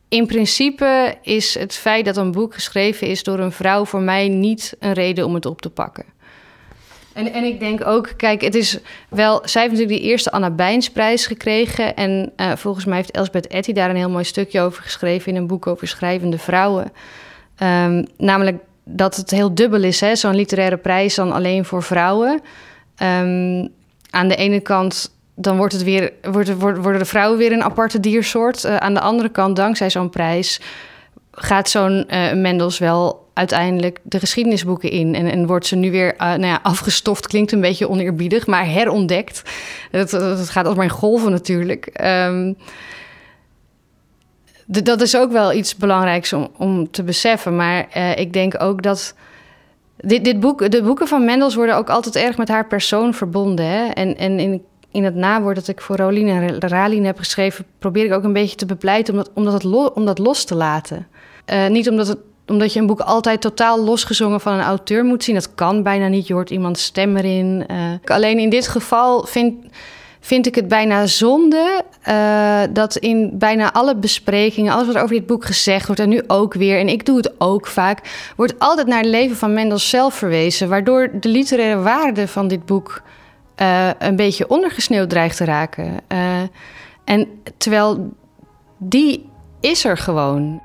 in 0.09 0.27
principe 0.27 1.15
is 1.23 1.59
het 1.59 1.75
feit 1.75 2.05
dat 2.05 2.17
een 2.17 2.33
boek 2.33 2.55
geschreven 2.55 3.07
is 3.07 3.23
door 3.23 3.39
een 3.39 3.53
vrouw 3.53 3.85
voor 3.85 4.03
mij 4.03 4.29
niet 4.29 4.77
een 4.79 4.93
reden 4.93 5.27
om 5.27 5.35
het 5.35 5.47
op 5.47 5.63
te 5.63 5.71
pakken. 5.71 6.05
En, 7.13 7.33
en 7.33 7.45
ik 7.45 7.61
denk 7.61 7.87
ook, 7.87 8.13
kijk, 8.17 8.41
het 8.41 8.55
is 8.55 8.79
wel. 9.09 9.43
Zij 9.45 9.63
heeft 9.63 9.75
natuurlijk 9.75 10.01
die 10.01 10.11
eerste 10.11 10.31
Anna 10.31 10.51
Bijnsprijs 10.51 11.27
gekregen. 11.27 11.97
En 11.97 12.33
uh, 12.37 12.53
volgens 12.57 12.85
mij 12.85 12.97
heeft 12.97 13.11
Elsbeth 13.11 13.47
Etty 13.47 13.73
daar 13.73 13.91
een 13.91 13.97
heel 13.97 14.11
mooi 14.11 14.25
stukje 14.25 14.61
over 14.61 14.83
geschreven 14.83 15.33
in 15.33 15.37
een 15.37 15.47
boek 15.47 15.67
over 15.67 15.89
schrijvende 15.89 16.39
vrouwen. 16.39 16.93
Um, 17.63 18.07
namelijk 18.17 18.63
dat 18.85 19.17
het 19.17 19.31
heel 19.31 19.55
dubbel 19.55 19.83
is, 19.83 19.99
zo'n 20.13 20.35
literaire 20.35 20.77
prijs 20.77 21.15
dan 21.15 21.33
alleen 21.33 21.65
voor 21.65 21.83
vrouwen. 21.83 22.41
Um, 23.03 23.69
aan 24.11 24.29
de 24.29 24.37
ene 24.37 24.61
kant 24.61 25.19
dan 25.35 25.57
wordt 25.57 25.73
het 25.73 25.83
weer, 25.83 26.13
wordt, 26.23 26.59
worden 26.59 26.99
de 26.99 27.05
vrouwen 27.05 27.39
weer 27.39 27.53
een 27.53 27.63
aparte 27.63 28.01
diersoort. 28.01 28.65
Uh, 28.65 28.77
aan 28.77 28.95
de 28.95 29.01
andere 29.01 29.29
kant, 29.29 29.57
dankzij 29.57 29.91
zo'n 29.91 30.11
prijs, 30.11 30.61
gaat 31.33 31.71
zo'n 31.71 32.07
uh, 32.11 32.33
Mendels 32.33 32.79
wel 32.79 33.20
uiteindelijk 33.33 33.99
de 34.03 34.19
geschiedenisboeken 34.19 34.91
in. 34.91 35.15
En, 35.15 35.31
en 35.31 35.47
wordt 35.47 35.67
ze 35.67 35.77
nu 35.77 35.91
weer 35.91 36.15
uh, 36.15 36.21
nou 36.21 36.47
ja, 36.47 36.61
afgestoft, 36.63 37.27
klinkt 37.27 37.53
een 37.53 37.61
beetje 37.61 37.89
oneerbiedig, 37.89 38.47
maar 38.47 38.67
herontdekt. 38.67 39.43
Het 39.91 40.51
gaat 40.51 40.67
als 40.67 40.77
mijn 40.77 40.91
golven 40.91 41.31
natuurlijk. 41.31 42.01
Um, 42.05 42.57
dat 44.67 45.01
is 45.01 45.17
ook 45.17 45.33
wel 45.33 45.53
iets 45.53 45.77
belangrijks 45.77 46.33
om, 46.33 46.49
om 46.57 46.91
te 46.91 47.03
beseffen. 47.03 47.57
Maar 47.57 47.99
ik 48.19 48.33
denk 48.33 48.63
ook 48.63 48.83
dat. 48.83 49.15
Dit, 49.97 50.25
dit 50.25 50.41
boek, 50.41 50.71
de 50.71 50.83
boeken 50.83 51.09
van 51.09 51.25
Mendels 51.25 51.55
worden 51.55 51.77
ook 51.77 51.91
altijd 51.91 52.17
erg 52.17 52.37
met 52.37 52.49
haar 52.49 52.67
persoon 52.67 53.15
verbonden. 53.15 53.67
Hè? 53.67 53.87
En, 53.87 54.17
en 54.17 54.39
in 54.39 54.63
in 54.91 55.05
het 55.05 55.15
nawoord 55.15 55.57
dat 55.57 55.69
ik 55.69 55.81
voor 55.81 55.97
Rolien 55.97 56.29
en 56.29 57.05
heb 57.05 57.19
geschreven, 57.19 57.65
probeer 57.79 58.05
ik 58.05 58.13
ook 58.13 58.25
een 58.25 58.33
beetje 58.33 58.57
te 58.57 58.67
bepleiten 58.67 59.27
om 59.35 59.45
dat, 59.45 59.63
dat, 59.63 59.93
om 59.93 60.05
dat 60.05 60.19
los 60.19 60.45
te 60.45 60.55
laten. 60.55 61.07
Uh, 61.53 61.67
niet 61.67 61.89
omdat, 61.89 62.07
het, 62.07 62.19
omdat 62.51 62.73
je 62.73 62.81
een 62.81 62.87
boek 62.87 63.01
altijd 63.01 63.41
totaal 63.41 63.85
losgezongen 63.85 64.41
van 64.41 64.53
een 64.53 64.61
auteur 64.61 65.05
moet 65.05 65.25
zien. 65.25 65.35
Dat 65.35 65.55
kan 65.55 65.83
bijna 65.83 66.09
niet. 66.09 66.27
Je 66.27 66.33
hoort 66.33 66.51
iemands 66.51 66.85
stem 66.85 67.17
erin. 67.17 67.65
Uh, 67.71 67.77
alleen 68.05 68.39
in 68.39 68.51
dit 68.51 68.69
geval 68.69 69.25
vind, 69.27 69.55
vind 70.21 70.47
ik 70.47 70.55
het 70.55 70.69
bijna 70.69 71.07
zonde 71.07 71.83
uh, 72.09 72.61
dat 72.71 72.97
in 72.97 73.31
bijna 73.39 73.73
alle 73.73 73.97
besprekingen, 73.97 74.73
alles 74.73 74.87
wat 74.87 74.97
over 74.97 75.15
dit 75.15 75.27
boek 75.27 75.45
gezegd 75.45 75.87
wordt 75.87 76.01
en 76.01 76.09
nu 76.09 76.23
ook 76.27 76.55
weer, 76.55 76.79
en 76.79 76.89
ik 76.89 77.07
doe 77.07 77.17
het 77.17 77.33
ook 77.39 77.67
vaak, 77.67 78.31
wordt 78.37 78.59
altijd 78.59 78.87
naar 78.87 79.01
het 79.01 79.11
leven 79.11 79.37
van 79.37 79.55
Mendel 79.55 79.79
zelf 79.79 80.15
verwezen, 80.15 80.69
waardoor 80.69 81.11
de 81.21 81.29
literaire 81.29 81.81
waarde 81.81 82.29
van 82.29 82.49
dit 82.49 82.67
boek 82.67 83.03
uh, 83.57 83.89
een 83.99 84.17
beetje 84.17 84.49
ondergesneeuwd 84.49 85.11
dreigt 85.11 85.37
te 85.37 85.45
raken. 85.45 85.97
En 87.05 87.29
terwijl 87.57 88.13
die 88.79 89.29
is 89.61 89.85
er 89.85 89.97
gewoon. 89.97 90.61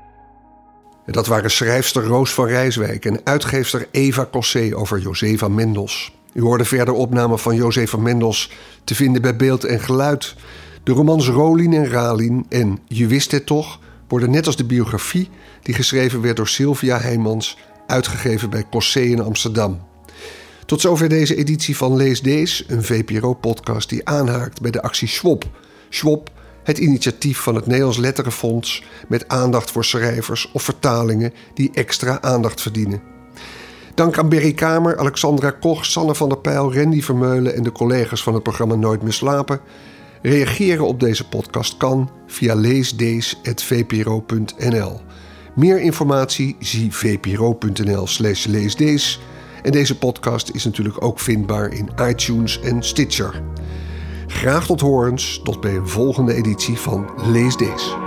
Dat 1.06 1.26
waren 1.26 1.50
schrijfster 1.50 2.04
Roos 2.04 2.34
van 2.34 2.46
Rijswijk 2.46 3.04
en 3.04 3.20
uitgeefster 3.24 3.88
Eva 3.90 4.28
Cossé 4.30 4.70
over 4.74 4.98
Josefa 4.98 5.48
Mendels. 5.48 6.12
U 6.32 6.42
hoorde 6.42 6.64
verder 6.64 6.94
opnamen 6.94 7.38
van 7.38 7.56
Josefa 7.56 7.96
Mendels 7.96 8.50
te 8.84 8.94
vinden 8.94 9.22
bij 9.22 9.36
Beeld 9.36 9.64
en 9.64 9.80
Geluid. 9.80 10.34
De 10.82 10.92
romans 10.92 11.28
Rolien 11.28 11.72
en 11.72 11.88
Ralien 11.88 12.46
en 12.48 12.78
Je 12.86 13.06
wist 13.06 13.30
het 13.30 13.46
toch 13.46 13.78
worden 14.08 14.30
net 14.30 14.46
als 14.46 14.56
de 14.56 14.64
biografie 14.64 15.28
die 15.62 15.74
geschreven 15.74 16.20
werd 16.20 16.36
door 16.36 16.48
Sylvia 16.48 16.98
Heijmans 16.98 17.58
uitgegeven 17.86 18.50
bij 18.50 18.66
Cossé 18.70 19.00
in 19.00 19.20
Amsterdam. 19.20 19.80
Tot 20.66 20.80
zover 20.80 21.08
deze 21.08 21.36
editie 21.36 21.76
van 21.76 21.96
Lees 21.96 22.22
Dees, 22.22 22.64
een 22.68 22.84
VPRO-podcast 22.84 23.88
die 23.88 24.08
aanhaakt 24.08 24.60
bij 24.60 24.70
de 24.70 24.82
actie 24.82 25.08
Schwab. 25.08 25.44
Schwab, 25.88 26.30
het 26.66 26.78
initiatief 26.78 27.38
van 27.38 27.54
het 27.54 27.66
Nederlands 27.66 27.98
Letterenfonds 27.98 28.84
met 29.08 29.28
aandacht 29.28 29.70
voor 29.70 29.84
schrijvers 29.84 30.50
of 30.52 30.62
vertalingen 30.62 31.32
die 31.54 31.70
extra 31.74 32.20
aandacht 32.20 32.60
verdienen. 32.60 33.02
Dank 33.94 34.18
aan 34.18 34.28
Berry 34.28 34.52
Kamer, 34.52 34.98
Alexandra 34.98 35.50
Koch, 35.50 35.84
Sanne 35.84 36.14
van 36.14 36.28
der 36.28 36.38
Pijl, 36.38 36.74
Randy 36.74 37.02
Vermeulen 37.02 37.54
en 37.54 37.62
de 37.62 37.72
collega's 37.72 38.22
van 38.22 38.34
het 38.34 38.42
programma 38.42 38.74
Nooit 38.74 39.02
meer 39.02 39.12
slapen. 39.12 39.60
Reageren 40.22 40.86
op 40.86 41.00
deze 41.00 41.28
podcast 41.28 41.76
kan 41.76 42.10
via 42.26 42.54
leesdees.vpro.nl. 42.54 45.00
Meer 45.54 45.80
informatie 45.80 46.56
zie 46.58 46.92
vpro.nl 46.92 48.06
slash. 48.06 48.46
En 49.62 49.72
deze 49.72 49.98
podcast 49.98 50.50
is 50.50 50.64
natuurlijk 50.64 51.04
ook 51.04 51.20
vindbaar 51.20 51.72
in 51.72 51.90
iTunes 52.00 52.60
en 52.60 52.82
Stitcher. 52.82 53.42
Graag 54.26 54.66
tot 54.66 54.80
horens, 54.80 55.40
tot 55.42 55.60
bij 55.60 55.76
een 55.76 55.88
volgende 55.88 56.34
editie 56.34 56.78
van 56.78 57.10
Lees 57.16 57.56
Dees. 57.56 58.05